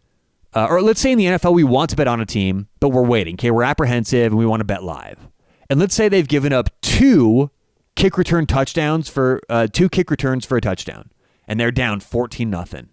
uh, 0.54 0.66
or 0.68 0.82
let's 0.82 1.00
say 1.00 1.12
in 1.12 1.18
the 1.18 1.26
NFL 1.26 1.54
we 1.54 1.64
want 1.64 1.90
to 1.90 1.96
bet 1.96 2.08
on 2.08 2.20
a 2.20 2.26
team, 2.26 2.68
but 2.80 2.88
we're 2.88 3.06
waiting. 3.06 3.34
Okay, 3.34 3.50
we're 3.50 3.62
apprehensive 3.62 4.32
and 4.32 4.38
we 4.38 4.46
want 4.46 4.60
to 4.60 4.64
bet 4.64 4.82
live. 4.82 5.28
And 5.70 5.80
let's 5.80 5.94
say 5.94 6.08
they've 6.08 6.28
given 6.28 6.52
up 6.52 6.68
two 6.82 7.50
kick 7.94 8.18
return 8.18 8.46
touchdowns 8.46 9.08
for 9.08 9.40
uh, 9.48 9.66
two 9.66 9.88
kick 9.88 10.10
returns 10.10 10.44
for 10.44 10.56
a 10.56 10.60
touchdown, 10.60 11.10
and 11.46 11.58
they're 11.58 11.70
down 11.70 12.00
fourteen 12.00 12.50
nothing. 12.50 12.88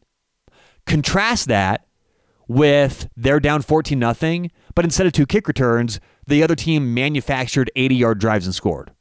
Contrast 0.85 1.47
that 1.47 1.85
with 2.49 3.07
they're 3.15 3.39
down 3.39 3.61
14 3.61 3.97
nothing, 3.97 4.51
but 4.75 4.83
instead 4.83 5.07
of 5.07 5.13
two 5.13 5.25
kick 5.25 5.47
returns, 5.47 6.01
the 6.27 6.43
other 6.43 6.55
team 6.55 6.93
manufactured 6.93 7.71
80 7.77 7.95
yard 7.95 8.19
drives 8.19 8.45
and 8.45 8.53
scored. 8.53 8.91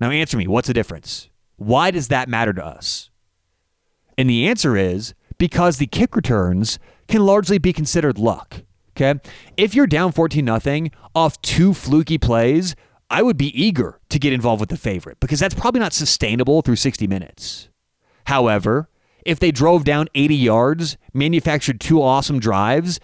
Now 0.00 0.10
answer 0.10 0.36
me, 0.36 0.48
what's 0.48 0.66
the 0.66 0.74
difference? 0.74 1.28
Why 1.56 1.92
does 1.92 2.08
that 2.08 2.28
matter 2.28 2.52
to 2.52 2.64
us? 2.64 3.10
And 4.18 4.28
the 4.28 4.48
answer 4.48 4.76
is 4.76 5.14
because 5.38 5.76
the 5.76 5.86
kick 5.86 6.16
returns 6.16 6.78
can 7.06 7.24
largely 7.24 7.58
be 7.58 7.72
considered 7.72 8.18
luck. 8.18 8.62
Okay? 8.96 9.20
If 9.56 9.74
you're 9.74 9.86
down 9.86 10.12
14 10.12 10.44
nothing 10.44 10.90
off 11.14 11.40
two 11.42 11.74
fluky 11.74 12.16
plays, 12.16 12.74
I 13.10 13.22
would 13.22 13.36
be 13.36 13.58
eager 13.60 14.00
to 14.08 14.18
get 14.18 14.32
involved 14.32 14.60
with 14.60 14.70
the 14.70 14.76
favorite 14.76 15.20
because 15.20 15.38
that's 15.38 15.54
probably 15.54 15.80
not 15.80 15.92
sustainable 15.92 16.62
through 16.62 16.76
60 16.76 17.06
minutes. 17.06 17.68
However, 18.24 18.88
if 19.26 19.38
they 19.40 19.50
drove 19.50 19.84
down 19.84 20.08
80 20.14 20.34
yards, 20.34 20.96
manufactured 21.12 21.80
two 21.80 22.02
awesome 22.02 22.38
drives, 22.38 23.00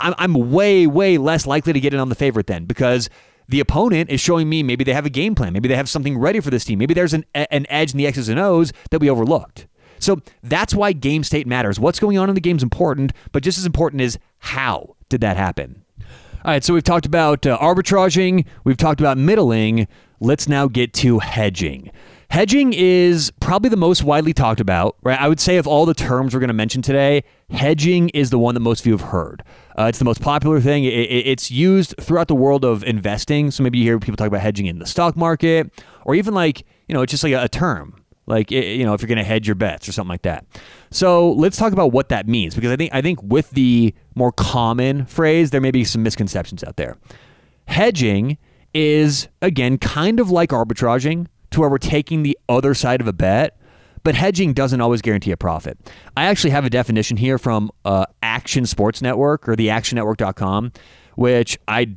I'm 0.00 0.34
way, 0.34 0.86
way 0.86 1.18
less 1.18 1.46
likely 1.46 1.72
to 1.72 1.80
get 1.80 1.94
in 1.94 2.00
on 2.00 2.08
the 2.08 2.14
favorite 2.14 2.46
then 2.46 2.64
because 2.64 3.08
the 3.48 3.60
opponent 3.60 4.10
is 4.10 4.20
showing 4.20 4.48
me 4.48 4.62
maybe 4.62 4.84
they 4.84 4.92
have 4.92 5.06
a 5.06 5.10
game 5.10 5.34
plan. 5.34 5.52
Maybe 5.52 5.68
they 5.68 5.76
have 5.76 5.88
something 5.88 6.18
ready 6.18 6.40
for 6.40 6.50
this 6.50 6.64
team. 6.64 6.78
Maybe 6.78 6.94
there's 6.94 7.14
an, 7.14 7.24
an 7.34 7.66
edge 7.68 7.92
in 7.92 7.98
the 7.98 8.06
X's 8.06 8.28
and 8.28 8.38
O's 8.38 8.72
that 8.90 9.00
we 9.00 9.08
overlooked. 9.08 9.66
So 9.98 10.20
that's 10.42 10.74
why 10.74 10.92
game 10.92 11.24
state 11.24 11.46
matters. 11.46 11.80
What's 11.80 11.98
going 11.98 12.18
on 12.18 12.28
in 12.28 12.34
the 12.34 12.40
game 12.40 12.56
is 12.56 12.62
important, 12.62 13.12
but 13.32 13.42
just 13.42 13.58
as 13.58 13.66
important 13.66 14.02
is 14.02 14.18
how 14.38 14.96
did 15.08 15.20
that 15.22 15.36
happen? 15.36 15.82
All 16.44 16.52
right, 16.52 16.62
so 16.62 16.72
we've 16.72 16.84
talked 16.84 17.06
about 17.06 17.46
uh, 17.46 17.58
arbitraging, 17.58 18.46
we've 18.64 18.76
talked 18.76 19.00
about 19.00 19.18
middling. 19.18 19.88
Let's 20.20 20.48
now 20.48 20.66
get 20.66 20.92
to 20.94 21.18
hedging. 21.18 21.90
Hedging 22.30 22.74
is 22.74 23.32
probably 23.40 23.70
the 23.70 23.76
most 23.76 24.04
widely 24.04 24.34
talked 24.34 24.60
about, 24.60 24.96
right? 25.02 25.18
I 25.18 25.28
would 25.28 25.40
say 25.40 25.56
of 25.56 25.66
all 25.66 25.86
the 25.86 25.94
terms 25.94 26.34
we're 26.34 26.40
going 26.40 26.48
to 26.48 26.54
mention 26.54 26.82
today, 26.82 27.24
hedging 27.48 28.10
is 28.10 28.28
the 28.28 28.38
one 28.38 28.52
that 28.54 28.60
most 28.60 28.80
of 28.80 28.86
you 28.86 28.92
have 28.92 29.08
heard. 29.08 29.42
Uh, 29.78 29.84
it's 29.84 29.98
the 29.98 30.04
most 30.04 30.20
popular 30.20 30.60
thing. 30.60 30.84
It, 30.84 30.92
it, 30.92 31.26
it's 31.26 31.50
used 31.50 31.94
throughout 31.98 32.28
the 32.28 32.34
world 32.34 32.66
of 32.66 32.84
investing. 32.84 33.50
So 33.50 33.62
maybe 33.62 33.78
you 33.78 33.84
hear 33.84 33.98
people 33.98 34.16
talk 34.16 34.26
about 34.26 34.42
hedging 34.42 34.66
in 34.66 34.78
the 34.78 34.84
stock 34.84 35.16
market, 35.16 35.72
or 36.04 36.14
even 36.14 36.34
like 36.34 36.66
you 36.86 36.94
know, 36.94 37.00
it's 37.00 37.10
just 37.10 37.24
like 37.24 37.32
a, 37.32 37.44
a 37.44 37.48
term, 37.48 38.04
like 38.26 38.50
you 38.50 38.84
know, 38.84 38.92
if 38.92 39.00
you're 39.00 39.08
going 39.08 39.16
to 39.18 39.24
hedge 39.24 39.48
your 39.48 39.54
bets 39.54 39.88
or 39.88 39.92
something 39.92 40.10
like 40.10 40.22
that. 40.22 40.44
So 40.90 41.32
let's 41.32 41.56
talk 41.56 41.72
about 41.72 41.92
what 41.92 42.10
that 42.10 42.28
means, 42.28 42.54
because 42.54 42.70
I 42.70 42.76
think 42.76 42.94
I 42.94 43.00
think 43.00 43.22
with 43.22 43.50
the 43.52 43.94
more 44.14 44.32
common 44.32 45.06
phrase, 45.06 45.50
there 45.50 45.62
may 45.62 45.70
be 45.70 45.82
some 45.82 46.02
misconceptions 46.02 46.62
out 46.62 46.76
there. 46.76 46.98
Hedging 47.68 48.36
is 48.74 49.28
again 49.40 49.78
kind 49.78 50.20
of 50.20 50.30
like 50.30 50.50
arbitraging 50.50 51.26
to 51.50 51.60
where 51.60 51.68
we're 51.68 51.78
taking 51.78 52.22
the 52.22 52.38
other 52.48 52.74
side 52.74 53.00
of 53.00 53.08
a 53.08 53.12
bet, 53.12 53.58
but 54.02 54.14
hedging 54.14 54.52
doesn't 54.52 54.80
always 54.80 55.02
guarantee 55.02 55.32
a 55.32 55.36
profit. 55.36 55.78
I 56.16 56.26
actually 56.26 56.50
have 56.50 56.64
a 56.64 56.70
definition 56.70 57.16
here 57.16 57.38
from 57.38 57.70
uh, 57.84 58.06
Action 58.22 58.66
Sports 58.66 59.02
Network 59.02 59.48
or 59.48 59.56
the 59.56 59.68
actionnetwork.com, 59.68 60.72
which 61.16 61.58
I 61.66 61.96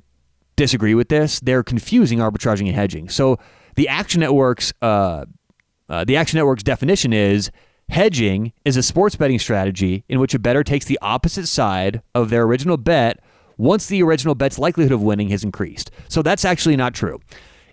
disagree 0.55 0.96
with 0.96 1.10
this. 1.10 1.39
They're 1.39 1.63
confusing 1.63 2.20
arbitraging 2.20 2.67
and 2.67 2.75
hedging. 2.75 3.10
So 3.10 3.38
the 3.75 3.88
Action 3.88 4.22
Network's 4.22 4.74
uh, 4.81 5.25
uh, 5.89 6.05
the 6.05 6.15
Action 6.15 6.38
Network's 6.38 6.63
definition 6.63 7.12
is 7.12 7.51
hedging 7.89 8.53
is 8.63 8.77
a 8.77 8.84
sports 8.84 9.15
betting 9.15 9.39
strategy 9.39 10.05
in 10.08 10.20
which 10.20 10.34
a 10.34 10.39
bettor 10.39 10.63
takes 10.63 10.86
the 10.86 10.98
opposite 11.01 11.48
side 11.48 12.01
of 12.15 12.29
their 12.29 12.43
original 12.43 12.77
bet 12.77 13.20
once 13.58 13.88
the 13.88 14.01
original 14.01 14.34
bet's 14.34 14.58
likelihood 14.58 14.93
of 14.93 15.03
winning 15.03 15.29
has 15.29 15.43
increased. 15.43 15.91
So 16.08 16.22
that's 16.22 16.46
actually 16.46 16.77
not 16.77 16.93
true 16.93 17.20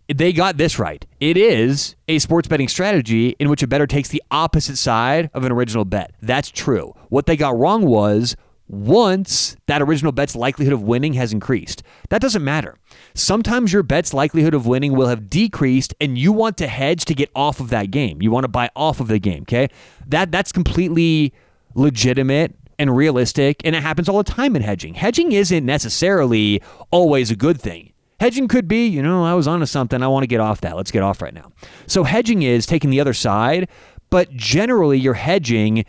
they 0.09 0.33
got 0.33 0.57
this 0.57 0.79
right. 0.79 1.05
It 1.21 1.37
is 1.37 1.95
a 2.09 2.19
sports 2.19 2.49
betting 2.49 2.69
strategy 2.69 3.37
in 3.39 3.49
which 3.49 3.63
a 3.63 3.67
bettor 3.67 3.87
takes 3.87 4.09
the 4.09 4.23
opposite 4.31 4.77
side 4.77 5.31
of 5.35 5.45
an 5.45 5.53
original 5.53 5.85
bet. 5.85 6.13
That's 6.23 6.51
true. 6.51 6.95
What 7.09 7.27
they 7.27 7.37
got 7.37 7.57
wrong 7.57 7.85
was 7.85 8.37
once 8.69 9.57
that 9.67 9.81
original 9.83 10.13
bet's 10.13 10.37
likelihood 10.37 10.75
of 10.75 10.83
winning 10.83 11.15
has 11.15 11.33
increased. 11.33 11.83
That 12.11 12.21
doesn't 12.21 12.45
matter. 12.45 12.77
Sometimes 13.15 13.73
your 13.73 13.83
bet's 13.83 14.13
likelihood 14.15 14.55
of 14.55 14.67
winning 14.67 14.93
will 14.93 15.09
have 15.09 15.31
decreased 15.31 15.95
and 16.01 16.19
you 16.19 16.33
want 16.33 16.57
to 16.59 16.69
hedge 16.69 17.05
to 17.07 17.15
get 17.15 17.31
off 17.35 17.61
of 17.61 17.71
that 17.71 17.91
game. 17.91 18.21
You 18.23 18.31
want 18.31 18.45
to 18.45 18.49
buy 18.49 18.71
off 18.77 19.01
of 19.01 19.09
the 19.09 19.19
game, 19.19 19.43
okay? 19.43 19.69
That 20.07 20.31
that's 20.31 20.53
completely 20.53 21.33
legitimate 21.75 22.55
and 22.79 22.95
realistic 22.95 23.61
and 23.65 23.75
it 23.75 23.83
happens 23.83 24.09
all 24.09 24.19
the 24.19 24.31
time 24.31 24.55
in 24.55 24.63
hedging. 24.63 24.95
Hedging 24.95 25.33
isn't 25.33 25.65
necessarily 25.65 26.63
always 26.91 27.31
a 27.31 27.37
good 27.37 27.61
thing. 27.61 27.93
Hedging 28.21 28.49
could 28.49 28.67
be, 28.67 28.87
you 28.87 29.01
know, 29.01 29.25
I 29.25 29.35
was 29.35 29.47
onto 29.47 29.67
something. 29.67 30.03
I 30.03 30.09
want 30.09 30.25
to 30.25 30.29
get 30.29 30.41
off 30.41 30.61
that. 30.63 30.77
Let's 30.77 30.91
get 30.91 31.03
off 31.03 31.23
right 31.23 31.35
now. 31.35 31.53
So 31.87 32.03
hedging 32.03 32.43
is 32.43 32.67
taking 32.67 32.91
the 32.91 33.01
other 33.01 33.15
side, 33.15 33.69
but 34.11 34.33
generally 34.33 34.99
you're 34.99 35.15
hedging 35.15 35.85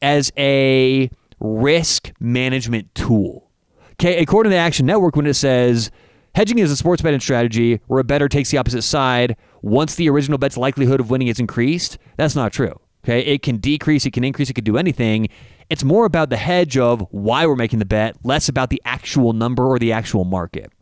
as 0.00 0.32
a 0.38 1.10
risk 1.40 2.12
management 2.20 2.94
tool. 2.94 3.50
Okay, 3.92 4.20
according 4.20 4.50
to 4.50 4.54
the 4.54 4.60
Action 4.60 4.86
Network, 4.86 5.14
when 5.14 5.26
it 5.26 5.34
says 5.34 5.90
hedging 6.34 6.58
is 6.58 6.70
a 6.70 6.76
sports 6.76 7.02
betting 7.02 7.20
strategy 7.20 7.80
where 7.86 8.00
a 8.00 8.04
bettor 8.04 8.28
takes 8.28 8.50
the 8.50 8.58
opposite 8.58 8.82
side 8.82 9.36
once 9.62 9.94
the 9.94 10.08
original 10.08 10.38
bet's 10.38 10.56
likelihood 10.56 11.00
of 11.00 11.10
winning 11.10 11.28
is 11.28 11.38
increased, 11.38 11.98
that's 12.16 12.34
not 12.34 12.52
true. 12.52 12.80
Okay, 13.04 13.20
it 13.20 13.42
can 13.42 13.58
decrease, 13.58 14.06
it 14.06 14.12
can 14.12 14.24
increase, 14.24 14.48
it 14.48 14.54
can 14.54 14.64
do 14.64 14.78
anything. 14.78 15.28
It's 15.68 15.84
more 15.84 16.06
about 16.06 16.30
the 16.30 16.38
hedge 16.38 16.78
of 16.78 17.06
why 17.10 17.46
we're 17.46 17.56
making 17.56 17.78
the 17.78 17.84
bet, 17.84 18.16
less 18.24 18.48
about 18.48 18.70
the 18.70 18.80
actual 18.86 19.34
number 19.34 19.66
or 19.66 19.78
the 19.78 19.92
actual 19.92 20.24
market. 20.24 20.72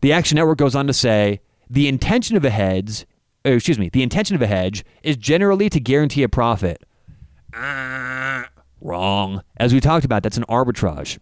The 0.00 0.12
Action 0.12 0.36
Network 0.36 0.58
goes 0.58 0.74
on 0.74 0.86
to 0.86 0.92
say 0.92 1.40
the 1.68 1.86
intention 1.88 2.36
of 2.36 2.44
a 2.44 2.50
hedge, 2.50 3.06
excuse 3.44 3.78
me, 3.78 3.88
the 3.88 4.02
intention 4.02 4.34
of 4.34 4.42
a 4.42 4.46
hedge 4.46 4.84
is 5.02 5.16
generally 5.16 5.68
to 5.70 5.80
guarantee 5.80 6.22
a 6.22 6.28
profit. 6.28 6.84
Uh, 7.52 8.44
wrong. 8.80 9.42
As 9.56 9.74
we 9.74 9.80
talked 9.80 10.04
about, 10.04 10.22
that's 10.22 10.36
an 10.36 10.44
arbitrage. 10.48 11.18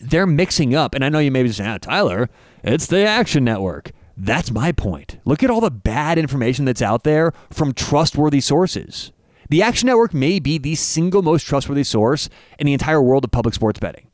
They're 0.00 0.26
mixing 0.26 0.74
up, 0.74 0.94
and 0.94 1.04
I 1.04 1.08
know 1.08 1.18
you 1.18 1.30
may 1.30 1.42
be 1.42 1.52
saying, 1.52 1.70
ah, 1.70 1.78
Tyler, 1.78 2.28
it's 2.64 2.86
the 2.86 3.06
Action 3.06 3.44
Network. 3.44 3.92
That's 4.16 4.50
my 4.50 4.72
point. 4.72 5.18
Look 5.24 5.42
at 5.42 5.50
all 5.50 5.60
the 5.60 5.70
bad 5.70 6.18
information 6.18 6.64
that's 6.64 6.82
out 6.82 7.04
there 7.04 7.32
from 7.50 7.72
trustworthy 7.72 8.40
sources. 8.40 9.12
The 9.50 9.62
Action 9.62 9.86
Network 9.86 10.14
may 10.14 10.38
be 10.38 10.58
the 10.58 10.74
single 10.74 11.22
most 11.22 11.44
trustworthy 11.44 11.84
source 11.84 12.28
in 12.58 12.66
the 12.66 12.72
entire 12.72 13.02
world 13.02 13.24
of 13.24 13.30
public 13.30 13.54
sports 13.54 13.80
betting. 13.80 14.08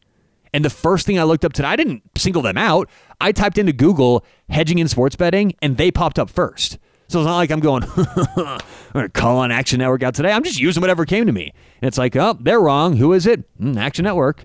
And 0.52 0.64
the 0.64 0.70
first 0.70 1.06
thing 1.06 1.18
I 1.18 1.24
looked 1.24 1.44
up 1.44 1.52
today, 1.52 1.68
I 1.68 1.76
didn't 1.76 2.02
single 2.16 2.40
them 2.40 2.56
out. 2.56 2.88
I 3.20 3.32
typed 3.32 3.58
into 3.58 3.72
Google 3.72 4.24
hedging 4.48 4.78
in 4.78 4.88
sports 4.88 5.16
betting, 5.16 5.54
and 5.62 5.76
they 5.76 5.90
popped 5.90 6.18
up 6.18 6.30
first. 6.30 6.78
So 7.08 7.20
it's 7.20 7.26
not 7.26 7.36
like 7.36 7.50
I'm 7.50 7.60
going, 7.60 7.84
I'm 7.96 8.58
going 8.92 9.06
to 9.06 9.08
call 9.08 9.38
on 9.38 9.52
Action 9.52 9.78
Network 9.78 10.02
out 10.02 10.14
today. 10.14 10.32
I'm 10.32 10.42
just 10.42 10.58
using 10.58 10.80
whatever 10.80 11.04
came 11.04 11.26
to 11.26 11.32
me. 11.32 11.52
And 11.80 11.88
it's 11.88 11.98
like, 11.98 12.16
oh, 12.16 12.36
they're 12.40 12.60
wrong. 12.60 12.96
Who 12.96 13.12
is 13.12 13.26
it? 13.26 13.44
Mm, 13.60 13.76
Action 13.76 14.04
Network. 14.04 14.44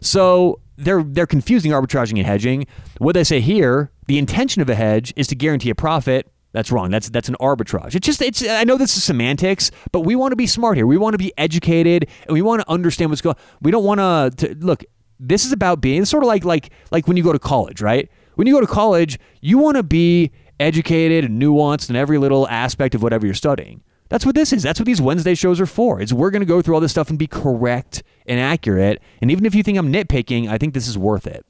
So 0.00 0.60
they're 0.76 1.02
they're 1.02 1.26
confusing 1.26 1.72
arbitraging 1.72 2.18
and 2.18 2.26
hedging. 2.26 2.66
What 2.98 3.14
they 3.14 3.24
say 3.24 3.40
here, 3.40 3.90
the 4.06 4.18
intention 4.18 4.62
of 4.62 4.68
a 4.68 4.74
hedge 4.74 5.12
is 5.16 5.26
to 5.28 5.34
guarantee 5.34 5.70
a 5.70 5.74
profit. 5.74 6.30
That's 6.52 6.70
wrong. 6.70 6.90
That's 6.90 7.10
that's 7.10 7.28
an 7.28 7.36
arbitrage. 7.40 7.94
It's 7.94 8.06
just 8.06 8.22
it's 8.22 8.46
I 8.46 8.64
know 8.64 8.76
this 8.76 8.96
is 8.96 9.04
semantics, 9.04 9.70
but 9.92 10.00
we 10.00 10.14
want 10.14 10.32
to 10.32 10.36
be 10.36 10.46
smart 10.46 10.76
here. 10.76 10.86
We 10.86 10.96
want 10.96 11.14
to 11.14 11.18
be 11.18 11.32
educated 11.36 12.08
and 12.22 12.32
we 12.32 12.42
want 12.42 12.62
to 12.62 12.70
understand 12.70 13.10
what's 13.10 13.20
going. 13.20 13.36
On. 13.36 13.42
We 13.62 13.70
don't 13.70 13.84
want 13.84 14.38
to 14.38 14.56
look. 14.60 14.84
This 15.18 15.44
is 15.44 15.52
about 15.52 15.80
being 15.80 16.04
sort 16.04 16.22
of 16.22 16.28
like 16.28 16.44
like 16.44 16.70
like 16.90 17.06
when 17.08 17.16
you 17.16 17.22
go 17.22 17.32
to 17.32 17.38
college, 17.38 17.80
right? 17.80 18.10
When 18.34 18.46
you 18.46 18.54
go 18.54 18.60
to 18.60 18.66
college, 18.66 19.18
you 19.40 19.58
want 19.58 19.76
to 19.76 19.82
be 19.82 20.30
educated 20.60 21.24
and 21.24 21.40
nuanced 21.40 21.90
in 21.90 21.96
every 21.96 22.18
little 22.18 22.48
aspect 22.48 22.94
of 22.94 23.02
whatever 23.02 23.26
you're 23.26 23.34
studying. 23.34 23.82
That's 24.08 24.24
what 24.24 24.34
this 24.34 24.52
is. 24.52 24.62
That's 24.62 24.78
what 24.78 24.86
these 24.86 25.00
Wednesday 25.00 25.34
shows 25.34 25.60
are 25.60 25.66
for. 25.66 26.00
Is 26.00 26.14
we're 26.14 26.30
going 26.30 26.40
to 26.40 26.46
go 26.46 26.62
through 26.62 26.74
all 26.74 26.80
this 26.80 26.92
stuff 26.92 27.10
and 27.10 27.18
be 27.18 27.26
correct 27.26 28.02
and 28.26 28.38
accurate. 28.38 29.02
And 29.20 29.30
even 29.30 29.44
if 29.46 29.54
you 29.54 29.62
think 29.62 29.78
I'm 29.78 29.92
nitpicking, 29.92 30.48
I 30.48 30.58
think 30.58 30.74
this 30.74 30.86
is 30.86 30.96
worth 30.96 31.26
it. 31.26 31.44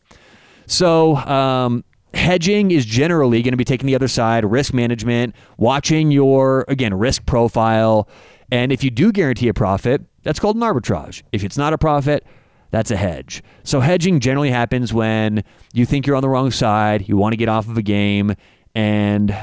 So, 0.66 1.16
um, 1.16 1.84
hedging 2.14 2.70
is 2.70 2.84
generally 2.86 3.42
going 3.42 3.52
to 3.52 3.58
be 3.58 3.64
taking 3.64 3.86
the 3.86 3.94
other 3.94 4.08
side, 4.08 4.44
risk 4.44 4.72
management, 4.72 5.34
watching 5.58 6.10
your, 6.10 6.64
again, 6.66 6.94
risk 6.94 7.26
profile. 7.26 8.08
And 8.50 8.72
if 8.72 8.82
you 8.82 8.90
do 8.90 9.12
guarantee 9.12 9.48
a 9.48 9.54
profit, 9.54 10.02
that's 10.22 10.40
called 10.40 10.56
an 10.56 10.62
arbitrage. 10.62 11.22
If 11.32 11.44
it's 11.44 11.58
not 11.58 11.72
a 11.72 11.78
profit, 11.78 12.26
that's 12.70 12.90
a 12.90 12.96
hedge. 12.96 13.42
So, 13.62 13.80
hedging 13.80 14.20
generally 14.20 14.50
happens 14.50 14.92
when 14.92 15.44
you 15.72 15.86
think 15.86 16.06
you're 16.06 16.16
on 16.16 16.22
the 16.22 16.28
wrong 16.28 16.50
side, 16.50 17.08
you 17.08 17.16
want 17.16 17.32
to 17.32 17.36
get 17.36 17.48
off 17.48 17.68
of 17.68 17.76
a 17.76 17.82
game, 17.82 18.34
and 18.74 19.34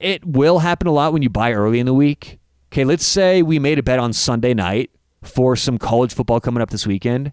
it 0.00 0.24
will 0.24 0.60
happen 0.60 0.86
a 0.86 0.92
lot 0.92 1.12
when 1.12 1.22
you 1.22 1.30
buy 1.30 1.52
early 1.52 1.80
in 1.80 1.86
the 1.86 1.94
week. 1.94 2.38
Okay, 2.72 2.84
let's 2.84 3.06
say 3.06 3.42
we 3.42 3.58
made 3.58 3.78
a 3.78 3.82
bet 3.82 3.98
on 3.98 4.12
Sunday 4.12 4.54
night 4.54 4.90
for 5.22 5.56
some 5.56 5.78
college 5.78 6.12
football 6.12 6.40
coming 6.40 6.62
up 6.62 6.70
this 6.70 6.86
weekend. 6.86 7.32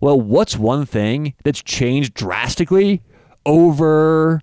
Well, 0.00 0.20
what's 0.20 0.56
one 0.56 0.84
thing 0.84 1.34
that's 1.44 1.62
changed 1.62 2.12
drastically 2.12 3.02
over 3.46 4.42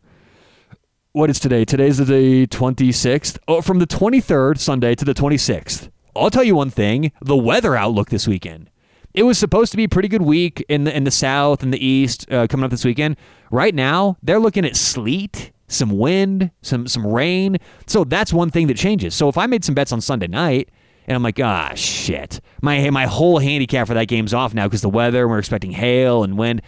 what 1.13 1.29
is 1.29 1.39
today? 1.39 1.65
Today's 1.65 1.97
the 1.97 2.47
26th. 2.47 3.37
Oh, 3.47 3.61
from 3.61 3.79
the 3.79 3.85
23rd 3.85 4.57
Sunday 4.57 4.95
to 4.95 5.05
the 5.05 5.13
26th. 5.13 5.91
I'll 6.15 6.31
tell 6.31 6.43
you 6.43 6.55
one 6.55 6.69
thing, 6.69 7.11
the 7.21 7.37
weather 7.37 7.75
outlook 7.75 8.09
this 8.09 8.27
weekend. 8.27 8.70
It 9.13 9.23
was 9.23 9.37
supposed 9.37 9.71
to 9.71 9.77
be 9.77 9.83
a 9.85 9.89
pretty 9.89 10.07
good 10.07 10.21
week 10.21 10.63
in 10.69 10.85
the 10.85 10.95
in 10.95 11.03
the 11.03 11.11
south 11.11 11.63
and 11.63 11.73
the 11.73 11.85
east 11.85 12.31
uh, 12.31 12.47
coming 12.47 12.63
up 12.63 12.71
this 12.71 12.85
weekend. 12.85 13.17
Right 13.51 13.75
now, 13.75 14.17
they're 14.23 14.39
looking 14.39 14.65
at 14.65 14.75
sleet 14.75 15.51
some 15.71 15.97
wind, 15.97 16.51
some 16.61 16.87
some 16.87 17.07
rain. 17.07 17.57
So 17.87 18.03
that's 18.03 18.33
one 18.33 18.49
thing 18.49 18.67
that 18.67 18.77
changes. 18.77 19.15
So 19.15 19.29
if 19.29 19.37
I 19.37 19.47
made 19.47 19.63
some 19.63 19.75
bets 19.75 19.91
on 19.91 20.01
Sunday 20.01 20.27
night 20.27 20.69
and 21.07 21.15
I'm 21.15 21.23
like, 21.23 21.39
ah, 21.39 21.71
shit, 21.75 22.41
my 22.61 22.89
my 22.89 23.05
whole 23.05 23.39
handicap 23.39 23.87
for 23.87 23.93
that 23.93 24.07
game's 24.07 24.33
off 24.33 24.53
now 24.53 24.67
because 24.67 24.81
the 24.81 24.89
weather. 24.89 25.27
We're 25.27 25.39
expecting 25.39 25.71
hail 25.71 26.23
and 26.23 26.37
wind. 26.37 26.61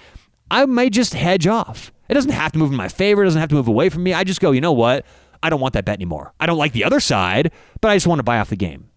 I 0.49 0.65
might 0.65 0.93
just 0.93 1.13
hedge 1.13 1.47
off. 1.47 1.91
It 2.09 2.13
doesn't 2.13 2.31
have 2.31 2.51
to 2.51 2.59
move 2.59 2.71
in 2.71 2.77
my 2.77 2.89
favor. 2.89 3.23
It 3.23 3.25
doesn't 3.25 3.39
have 3.39 3.49
to 3.49 3.55
move 3.55 3.67
away 3.67 3.89
from 3.89 4.03
me. 4.03 4.13
I 4.13 4.23
just 4.23 4.39
go, 4.39 4.51
you 4.51 4.61
know 4.61 4.73
what? 4.73 5.05
I 5.41 5.49
don't 5.49 5.59
want 5.59 5.73
that 5.73 5.85
bet 5.85 5.95
anymore. 5.95 6.33
I 6.39 6.45
don't 6.45 6.57
like 6.57 6.73
the 6.73 6.83
other 6.83 6.99
side, 6.99 7.51
but 7.81 7.89
I 7.89 7.95
just 7.95 8.07
want 8.07 8.19
to 8.19 8.23
buy 8.23 8.39
off 8.39 8.49
the 8.49 8.55
game. 8.55 8.89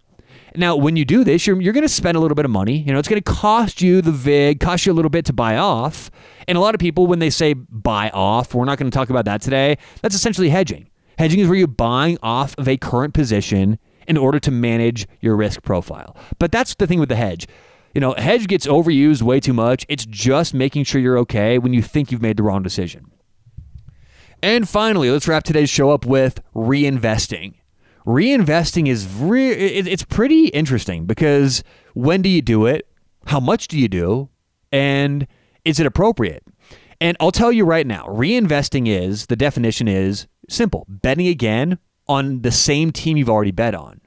Now, 0.57 0.77
when 0.77 0.97
you 0.97 1.05
do 1.05 1.25
this, 1.25 1.47
you're, 1.47 1.61
you're 1.61 1.73
going 1.73 1.83
to 1.83 1.88
spend 1.88 2.16
a 2.16 2.21
little 2.21 2.35
bit 2.35 2.45
of 2.45 2.51
money. 2.51 2.79
You 2.79 2.92
know, 2.92 2.99
it's 2.99 3.09
going 3.09 3.23
to 3.23 3.33
cost 3.33 3.83
you 3.83 4.01
the 4.01 4.12
VIG, 4.12 4.61
cost 4.61 4.87
you 4.87 4.92
a 4.92 4.95
little 4.95 5.11
bit 5.11 5.25
to 5.27 5.33
buy 5.33 5.57
off. 5.57 6.11
And 6.49 6.57
a 6.57 6.61
lot 6.61 6.75
of 6.75 6.79
people, 6.81 7.07
when 7.07 7.19
they 7.19 7.31
say 7.31 7.53
buy 7.55 8.11
off, 8.11 8.55
we're 8.55 8.64
not 8.64 8.79
going 8.79 8.90
to 8.90 8.95
talk 8.95 9.11
about 9.11 9.25
that 9.27 9.42
today. 9.42 9.77
That's 10.03 10.14
essentially 10.14 10.51
hedging. 10.51 10.88
Hedging 11.19 11.40
is 11.40 11.49
where 11.49 11.57
you're 11.57 11.66
buying 11.66 12.19
off 12.23 12.55
of 12.59 12.69
a 12.69 12.77
current 12.77 13.14
position 13.14 13.79
in 14.07 14.16
order 14.16 14.38
to 14.38 14.51
manage 14.51 15.07
your 15.21 15.37
risk 15.37 15.62
profile. 15.62 16.16
But 16.38 16.53
that's 16.53 16.75
the 16.75 16.87
thing 16.87 17.01
with 17.01 17.09
the 17.09 17.16
hedge. 17.16 17.47
You 17.95 18.01
know, 18.01 18.14
hedge 18.14 18.47
gets 18.47 18.66
overused 18.66 19.23
way 19.23 19.40
too 19.40 19.55
much. 19.55 19.87
It's 19.88 20.05
just 20.05 20.53
making 20.53 20.85
sure 20.85 21.01
you're 21.01 21.19
okay 21.19 21.59
when 21.59 21.73
you 21.73 21.83
think 21.83 22.12
you've 22.12 22.23
made 22.23 22.37
the 22.37 22.42
wrong 22.42 22.62
decision. 22.62 23.11
And 24.42 24.69
finally, 24.69 25.11
let's 25.11 25.27
wrap 25.27 25.45
today's 25.45 25.71
show 25.71 25.90
up 25.90 26.05
with 26.05 26.40
reinvesting 26.55 27.55
reinvesting 28.07 28.88
is 28.88 29.07
re- 29.14 29.51
it's 29.51 30.05
pretty 30.05 30.47
interesting 30.49 31.07
because 31.07 31.64
when 31.95 32.23
do 32.23 32.29
you 32.29 32.40
do 32.40 32.66
it? 32.66 32.87
How 33.27 33.40
much 33.40 33.69
do 33.69 33.79
you 33.79 33.88
do? 33.88 34.29
And 34.71 35.27
is 35.64 35.81
it 35.81 35.87
appropriate? 35.87 36.45
And 37.01 37.16
I'll 37.21 37.33
tell 37.33 37.53
you 37.53 37.64
right 37.64 37.87
now, 37.87 38.07
reinvesting 38.07 38.88
is 38.88 39.27
the 39.27 39.37
definition 39.37 39.88
is 39.88 40.27
simple 40.49 40.87
betting 40.88 41.27
again 41.27 41.79
on 42.09 42.42
the 42.42 42.53
same 42.53 42.92
team 42.92 43.16
you've 43.16 43.29
already 43.29 43.51
bet 43.51 43.75
on. 43.75 44.01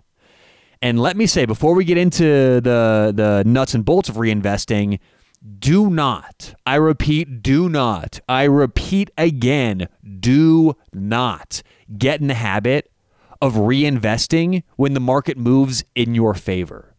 And 0.82 1.00
let 1.00 1.18
me 1.18 1.28
say, 1.28 1.46
before 1.46 1.76
we 1.76 1.84
get 1.84 1.98
into 1.98 2.62
the, 2.62 3.12
the 3.14 3.44
nuts 3.46 3.74
and 3.74 3.84
bolts 3.84 4.08
of 4.08 4.16
reinvesting, 4.16 5.00
do 5.60 5.90
not, 5.90 6.54
I 6.66 6.76
repeat, 6.76 7.44
do 7.44 7.68
not, 7.68 8.22
I 8.30 8.44
repeat 8.44 9.12
again, 9.18 9.90
do 10.20 10.76
not 10.94 11.62
get 11.98 12.22
in 12.22 12.28
the 12.28 12.34
habit 12.34 12.90
of 13.42 13.56
reinvesting 13.56 14.64
when 14.76 14.94
the 14.94 15.00
market 15.00 15.38
moves 15.38 15.84
in 15.96 16.14
your 16.16 16.34
favor. 16.34 16.96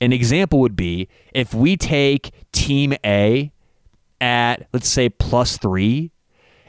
An 0.00 0.12
example 0.12 0.60
would 0.60 0.76
be 0.76 1.08
if 1.34 1.52
we 1.52 1.76
take 1.76 2.32
team 2.52 2.94
A 3.04 3.52
at, 4.20 4.68
let's 4.72 4.88
say, 4.88 5.08
plus 5.08 5.56
three, 5.58 6.12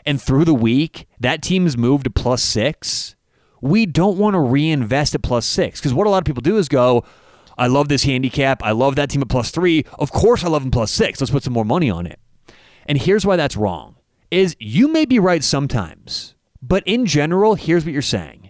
and 0.05 0.21
through 0.21 0.45
the 0.45 0.53
week, 0.53 1.07
that 1.19 1.41
team's 1.41 1.77
moved 1.77 2.05
to 2.05 2.09
plus 2.09 2.41
six, 2.41 3.15
we 3.61 3.85
don't 3.85 4.17
want 4.17 4.33
to 4.33 4.39
reinvest 4.39 5.13
at 5.13 5.21
plus 5.21 5.45
six. 5.45 5.79
Because 5.79 5.93
what 5.93 6.07
a 6.07 6.09
lot 6.09 6.19
of 6.19 6.25
people 6.25 6.41
do 6.41 6.57
is 6.57 6.69
go, 6.69 7.03
I 7.57 7.67
love 7.67 7.89
this 7.89 8.03
handicap. 8.03 8.63
I 8.63 8.71
love 8.71 8.95
that 8.95 9.09
team 9.09 9.21
at 9.21 9.29
plus 9.29 9.51
three. 9.51 9.85
Of 9.99 10.11
course, 10.11 10.43
I 10.43 10.47
love 10.47 10.63
them 10.63 10.71
plus 10.71 10.91
six. 10.91 11.19
Let's 11.19 11.31
put 11.31 11.43
some 11.43 11.53
more 11.53 11.65
money 11.65 11.89
on 11.89 12.05
it. 12.07 12.19
And 12.85 12.97
here's 12.97 13.25
why 13.25 13.35
that's 13.35 13.57
wrong 13.57 13.97
is 14.31 14.55
you 14.59 14.87
may 14.87 15.05
be 15.05 15.19
right 15.19 15.43
sometimes, 15.43 16.35
but 16.61 16.83
in 16.85 17.05
general, 17.05 17.55
here's 17.55 17.83
what 17.83 17.93
you're 17.93 18.01
saying. 18.01 18.48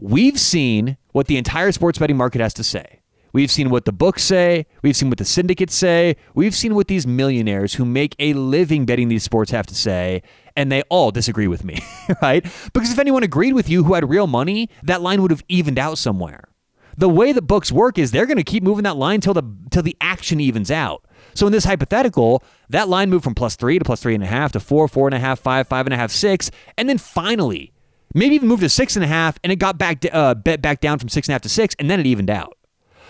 We've 0.00 0.38
seen 0.38 0.96
what 1.12 1.26
the 1.26 1.36
entire 1.36 1.72
sports 1.72 1.98
betting 1.98 2.16
market 2.16 2.40
has 2.40 2.54
to 2.54 2.64
say. 2.64 3.00
We've 3.32 3.50
seen 3.50 3.68
what 3.68 3.84
the 3.84 3.92
books 3.92 4.22
say. 4.22 4.66
We've 4.82 4.96
seen 4.96 5.10
what 5.10 5.18
the 5.18 5.24
syndicates 5.24 5.74
say. 5.74 6.16
We've 6.34 6.54
seen 6.54 6.74
what 6.74 6.88
these 6.88 7.06
millionaires 7.06 7.74
who 7.74 7.84
make 7.84 8.14
a 8.18 8.32
living 8.32 8.86
betting 8.86 9.08
these 9.08 9.24
sports 9.24 9.50
have 9.50 9.66
to 9.66 9.74
say. 9.74 10.22
And 10.56 10.70
they 10.70 10.82
all 10.82 11.10
disagree 11.10 11.48
with 11.48 11.64
me, 11.64 11.80
right? 12.22 12.44
Because 12.72 12.92
if 12.92 12.98
anyone 12.98 13.22
agreed 13.22 13.52
with 13.54 13.68
you 13.68 13.84
who 13.84 13.94
had 13.94 14.08
real 14.08 14.26
money, 14.26 14.70
that 14.84 15.02
line 15.02 15.20
would 15.20 15.30
have 15.30 15.44
evened 15.48 15.78
out 15.78 15.98
somewhere. 15.98 16.44
The 16.96 17.08
way 17.08 17.32
the 17.32 17.42
books 17.42 17.70
work 17.70 17.98
is 17.98 18.10
they're 18.10 18.26
going 18.26 18.38
to 18.38 18.44
keep 18.44 18.62
moving 18.62 18.84
that 18.84 18.96
line 18.96 19.20
till 19.20 19.34
the 19.34 19.44
till 19.70 19.82
the 19.82 19.96
action 20.00 20.40
evens 20.40 20.70
out. 20.70 21.04
So 21.34 21.46
in 21.46 21.52
this 21.52 21.64
hypothetical, 21.64 22.42
that 22.70 22.88
line 22.88 23.10
moved 23.10 23.22
from 23.22 23.36
plus 23.36 23.54
three 23.54 23.78
to 23.78 23.84
plus 23.84 24.00
three 24.00 24.14
and 24.14 24.24
a 24.24 24.26
half 24.26 24.52
to 24.52 24.60
four, 24.60 24.88
four 24.88 25.06
and 25.06 25.14
a 25.14 25.20
half, 25.20 25.38
five, 25.38 25.68
five 25.68 25.86
and 25.86 25.94
a 25.94 25.96
half, 25.96 26.10
six, 26.10 26.50
and 26.76 26.88
then 26.88 26.98
finally 26.98 27.72
maybe 28.14 28.34
even 28.34 28.48
moved 28.48 28.62
to 28.62 28.68
six 28.68 28.96
and 28.96 29.04
a 29.04 29.08
half, 29.08 29.38
and 29.42 29.52
it 29.52 29.56
got 29.56 29.78
back 29.78 30.04
uh, 30.12 30.34
bet 30.34 30.62
back 30.62 30.80
down 30.80 30.98
from 30.98 31.08
six 31.08 31.28
and 31.28 31.32
a 31.32 31.34
half 31.34 31.42
to 31.42 31.48
six, 31.48 31.74
and 31.78 31.90
then 31.90 32.00
it 32.00 32.06
evened 32.06 32.30
out. 32.30 32.56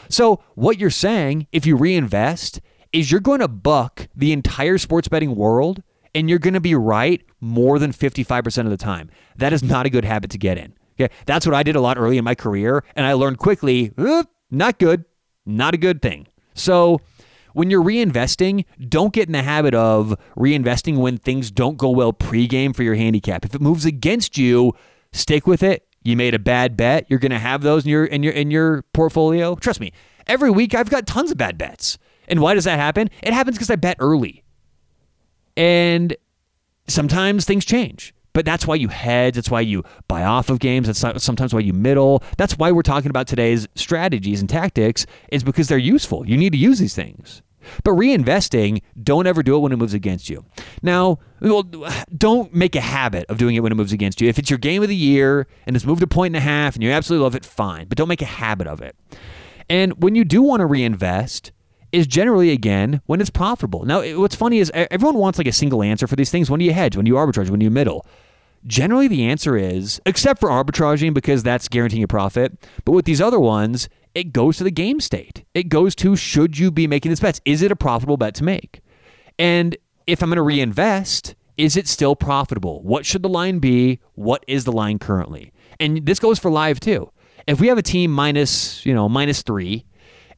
So 0.09 0.43
what 0.55 0.79
you're 0.79 0.91
saying, 0.91 1.47
if 1.53 1.67
you 1.67 1.77
reinvest, 1.77 2.61
is 2.93 3.11
you're 3.11 3.21
going 3.21 3.41
to 3.41 3.49
buck 3.49 4.09
the 4.17 4.33
entire 4.33 4.79
sports 4.79 5.09
betting 5.09 5.37
world, 5.37 5.83
and 6.15 6.29
you're 6.29 6.39
going 6.39 6.55
to 6.55 6.61
be 6.61 6.75
right 6.75 7.23
more 7.41 7.79
than 7.79 7.93
55% 7.93 8.65
of 8.65 8.71
the 8.71 8.77
time. 8.77 9.11
That 9.37 9.53
is 9.53 9.63
not 9.63 9.87
a 9.87 9.91
good 9.91 10.05
habit 10.05 10.31
to 10.31 10.39
get 10.39 10.59
in. 10.59 10.75
Okay, 11.01 11.13
that's 11.27 11.47
what 11.47 11.55
I 11.55 11.63
did 11.63 11.77
a 11.77 11.81
lot 11.81 11.97
early 11.97 12.19
in 12.19 12.25
my 12.25 12.35
career, 12.35 12.83
and 12.97 13.07
I 13.07 13.13
learned 13.13 13.39
quickly, 13.39 13.93
not 14.51 14.79
good, 14.79 15.05
not 15.47 15.75
a 15.75 15.77
good 15.77 16.03
thing. 16.03 16.27
So 16.55 17.01
when 17.53 17.71
you're 17.71 17.83
reinvesting, 17.83 18.65
don't 18.89 19.13
get 19.13 19.29
in 19.29 19.33
the 19.33 19.43
habit 19.43 19.75
of 19.75 20.15
reinvesting 20.37 20.99
when 20.99 21.19
things 21.19 21.51
don't 21.51 21.77
go 21.77 21.91
well 21.91 22.13
pregame 22.13 22.75
for 22.75 22.83
your 22.83 22.95
handicap. 22.95 23.45
If 23.45 23.55
it 23.55 23.61
moves 23.61 23.85
against 23.85 24.39
you, 24.39 24.73
stick 25.13 25.47
with 25.47 25.63
it. 25.63 25.87
You 26.03 26.17
made 26.17 26.35
a 26.35 26.39
bad 26.39 26.77
bet. 26.77 27.07
You're 27.09 27.19
going 27.19 27.33
to 27.33 27.39
have 27.39 27.63
those 27.63 27.85
in 27.85 27.91
your 27.91 28.05
in 28.05 28.23
your 28.23 28.33
in 28.33 28.51
your 28.51 28.83
portfolio. 28.93 29.55
Trust 29.57 29.81
me. 29.81 29.93
Every 30.27 30.51
week 30.51 30.75
I've 30.75 30.91
got 30.91 31.07
tons 31.07 31.31
of 31.31 31.39
bad 31.39 31.59
bets. 31.59 31.99
And 32.29 32.41
why 32.41 32.55
does 32.55 32.65
that 32.65 32.79
happen? 32.79 33.11
It 33.23 33.33
happens 33.33 33.57
because 33.57 33.71
I 33.71 33.77
bet 33.77 33.97
early. 33.99 34.45
And 35.57 36.17
sometimes 36.87 37.45
things 37.45 37.65
change. 37.65 38.15
But 38.39 38.45
that's 38.45 38.69
why 38.69 38.77
you 38.77 38.87
hedge. 38.87 39.35
That's 39.35 39.51
why 39.51 39.63
you 39.63 39.83
buy 40.07 40.23
off 40.23 40.49
of 40.49 40.61
games. 40.61 40.87
That's 40.87 41.25
sometimes 41.25 41.53
why 41.53 41.59
you 41.59 41.73
middle. 41.73 42.23
That's 42.37 42.57
why 42.57 42.71
we're 42.71 42.83
talking 42.83 43.11
about 43.11 43.27
today's 43.27 43.67
strategies 43.75 44.39
and 44.39 44.49
tactics 44.49 45.07
is 45.33 45.43
because 45.43 45.67
they're 45.67 45.77
useful. 45.77 46.25
You 46.25 46.37
need 46.37 46.53
to 46.53 46.57
use 46.57 46.79
these 46.79 46.95
things. 46.95 47.43
But 47.83 47.95
reinvesting, 47.95 48.83
don't 49.03 49.27
ever 49.27 49.43
do 49.43 49.57
it 49.57 49.59
when 49.59 49.73
it 49.73 49.77
moves 49.77 49.93
against 49.93 50.31
you. 50.31 50.45
Now, 50.83 51.19
well, 51.41 51.65
don't 52.17 52.55
make 52.55 52.77
a 52.77 52.81
habit 52.81 53.29
of 53.29 53.39
doing 53.39 53.57
it 53.57 53.61
when 53.65 53.73
it 53.73 53.75
moves 53.75 53.93
against 53.93 54.21
you. 54.21 54.29
If 54.29 54.39
it's 54.39 54.51
your 54.51 54.59
game 54.61 54.85
of 54.85 54.89
the 54.89 54.95
year 54.95 55.49
and 55.67 55.75
it's 55.75 55.85
moved 55.85 56.05
a 56.05 56.07
point 56.07 56.37
and 56.37 56.37
a 56.37 56.41
half 56.49 56.77
and 56.77 56.85
you 56.85 56.93
absolutely 56.93 57.25
love 57.25 57.35
it, 57.35 57.45
fine. 57.45 57.89
But 57.89 57.99
don't 57.99 58.07
make 58.07 58.23
a 58.23 58.27
habit 58.27 58.69
of 58.69 58.81
it. 58.81 58.95
And 59.69 60.01
when 60.01 60.15
you 60.15 60.25
do 60.25 60.43
want 60.43 60.61
to 60.61 60.67
reinvest, 60.67 61.51
is 61.91 62.07
generally 62.07 62.51
again 62.51 63.01
when 63.07 63.21
it's 63.21 63.31
profitable. 63.31 63.85
Now, 63.85 64.03
what's 64.19 64.37
funny 64.37 64.59
is 64.59 64.71
everyone 64.75 65.17
wants 65.17 65.39
like 65.39 65.47
a 65.47 65.53
single 65.53 65.83
answer 65.83 66.07
for 66.07 66.17
these 66.17 66.31
things. 66.31 66.51
When 66.51 66.61
do 66.61 66.67
you 66.67 66.75
hedge? 66.75 66.97
When 66.97 67.05
do 67.05 67.09
you 67.09 67.17
arbitrage? 67.17 67.49
When 67.49 67.59
do 67.59 67.65
you 67.65 67.71
middle? 67.71 68.07
Generally, 68.67 69.09
the 69.09 69.25
answer 69.25 69.57
is, 69.57 70.01
except 70.05 70.41
for 70.41 70.49
arbitraging 70.49 71.15
because 71.15 71.43
that's 71.43 71.69
guaranteeing 71.69 72.03
a 72.03 72.09
profit. 72.09 72.59
But 72.85 72.93
with 72.93 73.05
these 73.05 73.21
other 73.21 73.41
ones, 73.41 73.89
it 74.15 74.33
goes 74.33 74.57
to 74.59 74.65
the 74.65 74.71
game 74.71 75.01
state. 75.01 75.45
It 75.55 75.69
goes 75.69 75.95
to 75.97 76.17
should 76.17 76.59
you 76.59 76.71
be 76.71 76.87
making 76.87 77.11
this 77.11 77.21
bet? 77.21 77.41
Is 77.45 77.63
it 77.63 77.73
a 77.73 77.77
profitable 77.77 78.17
bet 78.17 78.35
to 78.37 78.45
make? 78.45 78.81
And 79.39 79.77
if 80.07 80.23
I'm 80.23 80.29
going 80.29 80.37
to 80.37 80.43
reinvest, 80.43 81.35
is 81.57 81.77
it 81.77 81.87
still 81.87 82.17
profitable? 82.17 82.83
What 82.83 83.07
should 83.07 83.23
the 83.23 83.29
line 83.29 83.59
be? 83.59 84.01
What 84.15 84.45
is 84.49 84.65
the 84.65 84.73
line 84.73 84.99
currently? 84.99 85.53
And 85.79 86.05
this 86.05 86.19
goes 86.19 86.39
for 86.39 86.51
live 86.51 86.81
too. 86.81 87.11
If 87.47 87.61
we 87.61 87.69
have 87.69 87.79
a 87.79 87.83
team 87.83 88.13
minus, 88.13 88.85
you 88.85 88.95
know, 88.95 89.09
minus 89.09 89.43
three, 89.43 89.85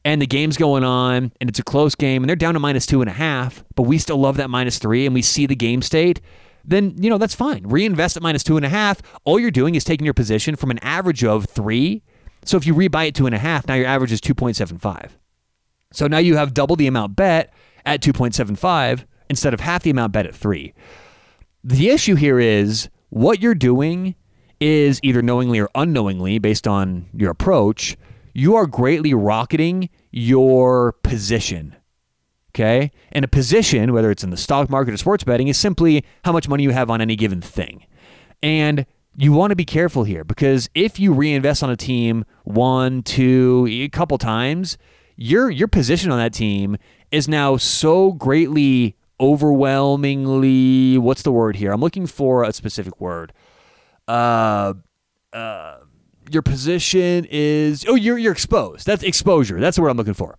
and 0.03 0.21
the 0.21 0.27
game's 0.27 0.57
going 0.57 0.83
on 0.83 1.31
and 1.39 1.49
it's 1.49 1.59
a 1.59 1.63
close 1.63 1.95
game 1.95 2.23
and 2.23 2.29
they're 2.29 2.35
down 2.35 2.55
to 2.55 2.59
minus 2.59 2.85
two 2.85 3.01
and 3.01 3.09
a 3.09 3.13
half, 3.13 3.63
but 3.75 3.83
we 3.83 3.97
still 3.97 4.17
love 4.17 4.37
that 4.37 4.49
minus 4.49 4.79
three 4.79 5.05
and 5.05 5.13
we 5.13 5.21
see 5.21 5.45
the 5.45 5.55
game 5.55 5.81
state, 5.81 6.21
then 6.63 6.95
you 6.97 7.09
know 7.09 7.17
that's 7.17 7.35
fine. 7.35 7.63
Reinvest 7.63 8.17
at 8.17 8.23
minus 8.23 8.43
two 8.43 8.57
and 8.57 8.65
a 8.65 8.69
half. 8.69 9.01
All 9.23 9.39
you're 9.39 9.51
doing 9.51 9.75
is 9.75 9.83
taking 9.83 10.05
your 10.05 10.13
position 10.13 10.55
from 10.55 10.71
an 10.71 10.79
average 10.79 11.23
of 11.23 11.45
three. 11.45 12.03
So 12.43 12.57
if 12.57 12.65
you 12.65 12.73
rebuy 12.73 13.09
at 13.09 13.15
two 13.15 13.25
and 13.25 13.35
a 13.35 13.39
half, 13.39 13.67
now 13.67 13.75
your 13.75 13.87
average 13.87 14.11
is 14.11 14.19
2.75. 14.21 15.11
So 15.93 16.07
now 16.07 16.17
you 16.17 16.37
have 16.37 16.53
double 16.53 16.75
the 16.75 16.87
amount 16.87 17.15
bet 17.15 17.53
at 17.85 18.01
2.75 18.01 19.05
instead 19.29 19.53
of 19.53 19.59
half 19.59 19.83
the 19.83 19.91
amount 19.91 20.13
bet 20.13 20.25
at 20.25 20.35
three. 20.35 20.73
The 21.63 21.89
issue 21.89 22.15
here 22.15 22.39
is 22.39 22.89
what 23.09 23.41
you're 23.41 23.55
doing 23.55 24.15
is 24.59 24.99
either 25.03 25.21
knowingly 25.21 25.59
or 25.59 25.69
unknowingly, 25.75 26.39
based 26.39 26.67
on 26.67 27.07
your 27.13 27.31
approach, 27.31 27.97
you 28.33 28.55
are 28.55 28.65
greatly 28.65 29.13
rocketing 29.13 29.89
your 30.11 30.93
position. 31.03 31.75
Okay. 32.53 32.91
And 33.11 33.23
a 33.23 33.27
position, 33.29 33.93
whether 33.93 34.11
it's 34.11 34.23
in 34.23 34.29
the 34.29 34.37
stock 34.37 34.69
market 34.69 34.93
or 34.93 34.97
sports 34.97 35.23
betting, 35.23 35.47
is 35.47 35.57
simply 35.57 36.03
how 36.25 36.33
much 36.33 36.49
money 36.49 36.63
you 36.63 36.71
have 36.71 36.89
on 36.89 36.99
any 36.99 37.15
given 37.15 37.39
thing. 37.41 37.85
And 38.43 38.85
you 39.15 39.31
want 39.33 39.51
to 39.51 39.55
be 39.55 39.65
careful 39.65 40.03
here 40.03 40.23
because 40.23 40.69
if 40.73 40.99
you 40.99 41.13
reinvest 41.13 41.63
on 41.63 41.69
a 41.69 41.75
team 41.77 42.25
one, 42.43 43.03
two, 43.03 43.67
a 43.69 43.89
couple 43.89 44.17
times, 44.17 44.77
your 45.15 45.49
your 45.49 45.67
position 45.67 46.11
on 46.11 46.17
that 46.17 46.33
team 46.33 46.77
is 47.11 47.27
now 47.27 47.57
so 47.57 48.13
greatly 48.13 48.95
overwhelmingly 49.19 50.97
what's 50.97 51.21
the 51.21 51.31
word 51.31 51.55
here? 51.55 51.71
I'm 51.71 51.81
looking 51.81 52.07
for 52.07 52.43
a 52.43 52.51
specific 52.53 52.99
word. 52.99 53.33
Uh 54.07 54.73
uh 55.31 55.77
your 56.31 56.41
position 56.41 57.27
is 57.29 57.85
oh 57.87 57.95
you're 57.95 58.17
you're 58.17 58.31
exposed. 58.31 58.85
That's 58.87 59.03
exposure. 59.03 59.59
That's 59.59 59.75
the 59.75 59.83
word 59.83 59.89
I'm 59.89 59.97
looking 59.97 60.13
for. 60.13 60.37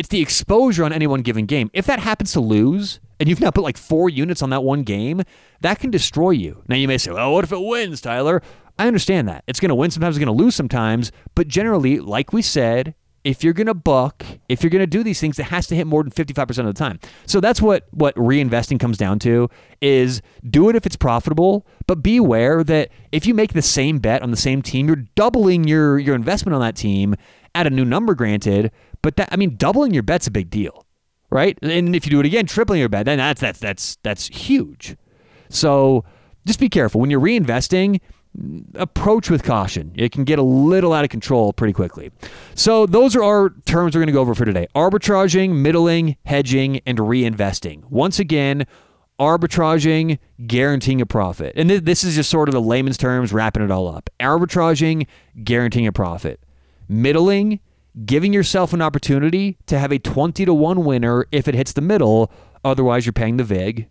It's 0.00 0.08
the 0.08 0.22
exposure 0.22 0.82
on 0.82 0.94
any 0.94 1.06
one 1.06 1.20
given 1.20 1.44
game. 1.44 1.70
If 1.74 1.84
that 1.84 1.98
happens 1.98 2.32
to 2.32 2.40
lose, 2.40 3.00
and 3.18 3.28
you've 3.28 3.38
now 3.38 3.50
put 3.50 3.64
like 3.64 3.76
four 3.76 4.08
units 4.08 4.40
on 4.40 4.48
that 4.48 4.64
one 4.64 4.82
game, 4.82 5.20
that 5.60 5.78
can 5.78 5.90
destroy 5.90 6.30
you. 6.30 6.62
Now 6.68 6.76
you 6.76 6.88
may 6.88 6.96
say, 6.96 7.10
well, 7.10 7.34
what 7.34 7.44
if 7.44 7.52
it 7.52 7.60
wins, 7.60 8.00
Tyler? 8.00 8.40
I 8.78 8.86
understand 8.86 9.28
that. 9.28 9.44
It's 9.46 9.60
going 9.60 9.68
to 9.68 9.74
win 9.74 9.90
sometimes, 9.90 10.16
it's 10.16 10.24
going 10.24 10.34
to 10.34 10.42
lose 10.42 10.54
sometimes, 10.54 11.12
but 11.34 11.48
generally, 11.48 12.00
like 12.00 12.32
we 12.32 12.40
said, 12.40 12.94
if 13.24 13.44
you're 13.44 13.52
going 13.52 13.66
to 13.66 13.74
buck, 13.74 14.24
if 14.48 14.62
you're 14.62 14.70
going 14.70 14.80
to 14.80 14.86
do 14.86 15.02
these 15.02 15.20
things, 15.20 15.38
it 15.38 15.44
has 15.44 15.66
to 15.66 15.76
hit 15.76 15.86
more 15.86 16.02
than 16.02 16.10
55% 16.10 16.48
of 16.60 16.64
the 16.64 16.72
time. 16.72 16.98
So 17.26 17.38
that's 17.38 17.60
what 17.60 17.86
what 17.90 18.14
reinvesting 18.14 18.80
comes 18.80 18.96
down 18.96 19.18
to 19.18 19.50
is 19.82 20.22
do 20.48 20.70
it 20.70 20.76
if 20.76 20.86
it's 20.86 20.96
profitable, 20.96 21.66
but 21.86 22.02
be 22.02 22.16
aware 22.16 22.64
that 22.64 22.88
if 23.12 23.26
you 23.26 23.34
make 23.34 23.52
the 23.52 23.60
same 23.60 23.98
bet 23.98 24.22
on 24.22 24.30
the 24.30 24.38
same 24.38 24.62
team, 24.62 24.86
you're 24.86 25.04
doubling 25.14 25.64
your 25.64 25.98
your 25.98 26.14
investment 26.14 26.54
on 26.54 26.62
that 26.62 26.74
team 26.74 27.16
at 27.54 27.66
a 27.66 27.70
new 27.70 27.84
number 27.84 28.14
granted, 28.14 28.70
but 29.02 29.16
that 29.16 29.28
I 29.32 29.36
mean 29.36 29.56
doubling 29.56 29.94
your 29.94 30.02
bet's 30.02 30.26
a 30.26 30.30
big 30.30 30.50
deal, 30.50 30.86
right? 31.30 31.58
And 31.62 31.94
if 31.94 32.06
you 32.06 32.10
do 32.10 32.20
it 32.20 32.26
again, 32.26 32.46
tripling 32.46 32.80
your 32.80 32.88
bet, 32.88 33.06
then 33.06 33.18
that's 33.18 33.40
that's 33.40 33.58
that's 33.58 33.98
that's 34.02 34.28
huge. 34.28 34.96
So 35.48 36.04
just 36.46 36.60
be 36.60 36.68
careful 36.68 37.00
when 37.00 37.10
you're 37.10 37.20
reinvesting 37.20 38.00
approach 38.74 39.30
with 39.30 39.42
caution. 39.42 39.92
It 39.96 40.12
can 40.12 40.24
get 40.24 40.38
a 40.38 40.42
little 40.42 40.92
out 40.92 41.04
of 41.04 41.10
control 41.10 41.52
pretty 41.52 41.72
quickly. 41.72 42.10
So, 42.54 42.86
those 42.86 43.16
are 43.16 43.22
our 43.22 43.50
terms 43.66 43.94
we're 43.94 44.00
going 44.00 44.06
to 44.06 44.12
go 44.12 44.20
over 44.20 44.34
for 44.34 44.44
today 44.44 44.68
arbitraging, 44.74 45.56
middling, 45.56 46.16
hedging, 46.24 46.80
and 46.86 46.98
reinvesting. 46.98 47.84
Once 47.90 48.18
again, 48.18 48.66
arbitraging, 49.18 50.18
guaranteeing 50.46 51.00
a 51.00 51.06
profit. 51.06 51.52
And 51.56 51.70
this 51.70 52.04
is 52.04 52.14
just 52.14 52.30
sort 52.30 52.48
of 52.48 52.54
the 52.54 52.60
layman's 52.60 52.96
terms, 52.96 53.32
wrapping 53.32 53.62
it 53.62 53.70
all 53.70 53.88
up. 53.88 54.08
Arbitraging, 54.20 55.06
guaranteeing 55.42 55.86
a 55.86 55.92
profit. 55.92 56.40
Middling, 56.88 57.60
giving 58.04 58.32
yourself 58.32 58.72
an 58.72 58.82
opportunity 58.82 59.58
to 59.66 59.78
have 59.78 59.92
a 59.92 59.98
20 59.98 60.44
to 60.44 60.54
1 60.54 60.84
winner 60.84 61.26
if 61.32 61.48
it 61.48 61.54
hits 61.54 61.72
the 61.72 61.80
middle, 61.80 62.30
otherwise, 62.64 63.06
you're 63.06 63.12
paying 63.12 63.36
the 63.36 63.44
VIG. 63.44 63.88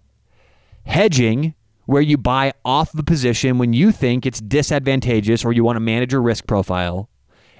Hedging, 0.86 1.54
where 1.86 2.02
you 2.02 2.18
buy 2.18 2.54
off 2.64 2.92
the 2.92 3.04
position 3.04 3.58
when 3.58 3.74
you 3.74 3.92
think 3.92 4.26
it's 4.26 4.40
disadvantageous 4.40 5.44
or 5.44 5.52
you 5.52 5.64
want 5.64 5.76
to 5.76 5.82
manage 5.82 6.12
your 6.12 6.22
risk 6.22 6.48
profile, 6.48 7.10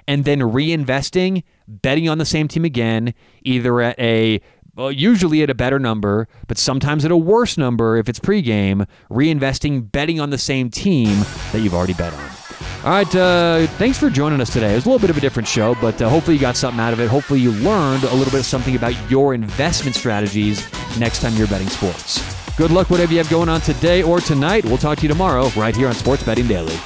and 0.06 0.24
then 0.24 0.40
reinvesting, 0.40 1.42
betting 1.68 2.08
on 2.08 2.18
the 2.18 2.24
same 2.24 2.48
team 2.48 2.64
again, 2.64 3.14
either 3.42 3.80
at 3.80 3.98
a 3.98 4.40
well, 4.76 4.92
usually 4.92 5.42
at 5.42 5.50
a 5.50 5.54
better 5.54 5.78
number, 5.78 6.28
but 6.46 6.56
sometimes 6.56 7.04
at 7.04 7.10
a 7.10 7.16
worse 7.16 7.58
number 7.58 7.96
if 7.96 8.08
it's 8.08 8.20
pregame, 8.20 8.86
reinvesting, 9.10 9.90
betting 9.90 10.20
on 10.20 10.30
the 10.30 10.38
same 10.38 10.70
team 10.70 11.24
that 11.52 11.60
you've 11.60 11.74
already 11.74 11.92
bet 11.92 12.14
on. 12.14 12.49
All 12.84 12.90
right, 12.90 13.14
uh, 13.14 13.66
thanks 13.78 13.98
for 13.98 14.08
joining 14.08 14.40
us 14.40 14.52
today. 14.52 14.72
It 14.72 14.76
was 14.76 14.86
a 14.86 14.88
little 14.88 15.00
bit 15.00 15.10
of 15.10 15.18
a 15.18 15.20
different 15.20 15.46
show, 15.48 15.74
but 15.80 16.00
uh, 16.00 16.08
hopefully 16.08 16.36
you 16.36 16.40
got 16.40 16.56
something 16.56 16.80
out 16.80 16.92
of 16.92 17.00
it. 17.00 17.08
Hopefully 17.08 17.40
you 17.40 17.52
learned 17.52 18.04
a 18.04 18.14
little 18.14 18.30
bit 18.30 18.40
of 18.40 18.46
something 18.46 18.74
about 18.74 18.94
your 19.10 19.34
investment 19.34 19.94
strategies 19.96 20.66
next 20.98 21.20
time 21.20 21.34
you're 21.34 21.46
betting 21.48 21.68
sports. 21.68 22.22
Good 22.56 22.70
luck, 22.70 22.90
whatever 22.90 23.12
you 23.12 23.18
have 23.18 23.30
going 23.30 23.48
on 23.48 23.60
today 23.60 24.02
or 24.02 24.20
tonight. 24.20 24.64
We'll 24.64 24.78
talk 24.78 24.98
to 24.98 25.02
you 25.02 25.08
tomorrow 25.08 25.48
right 25.56 25.74
here 25.74 25.88
on 25.88 25.94
Sports 25.94 26.22
Betting 26.22 26.46
Daily. 26.46 26.76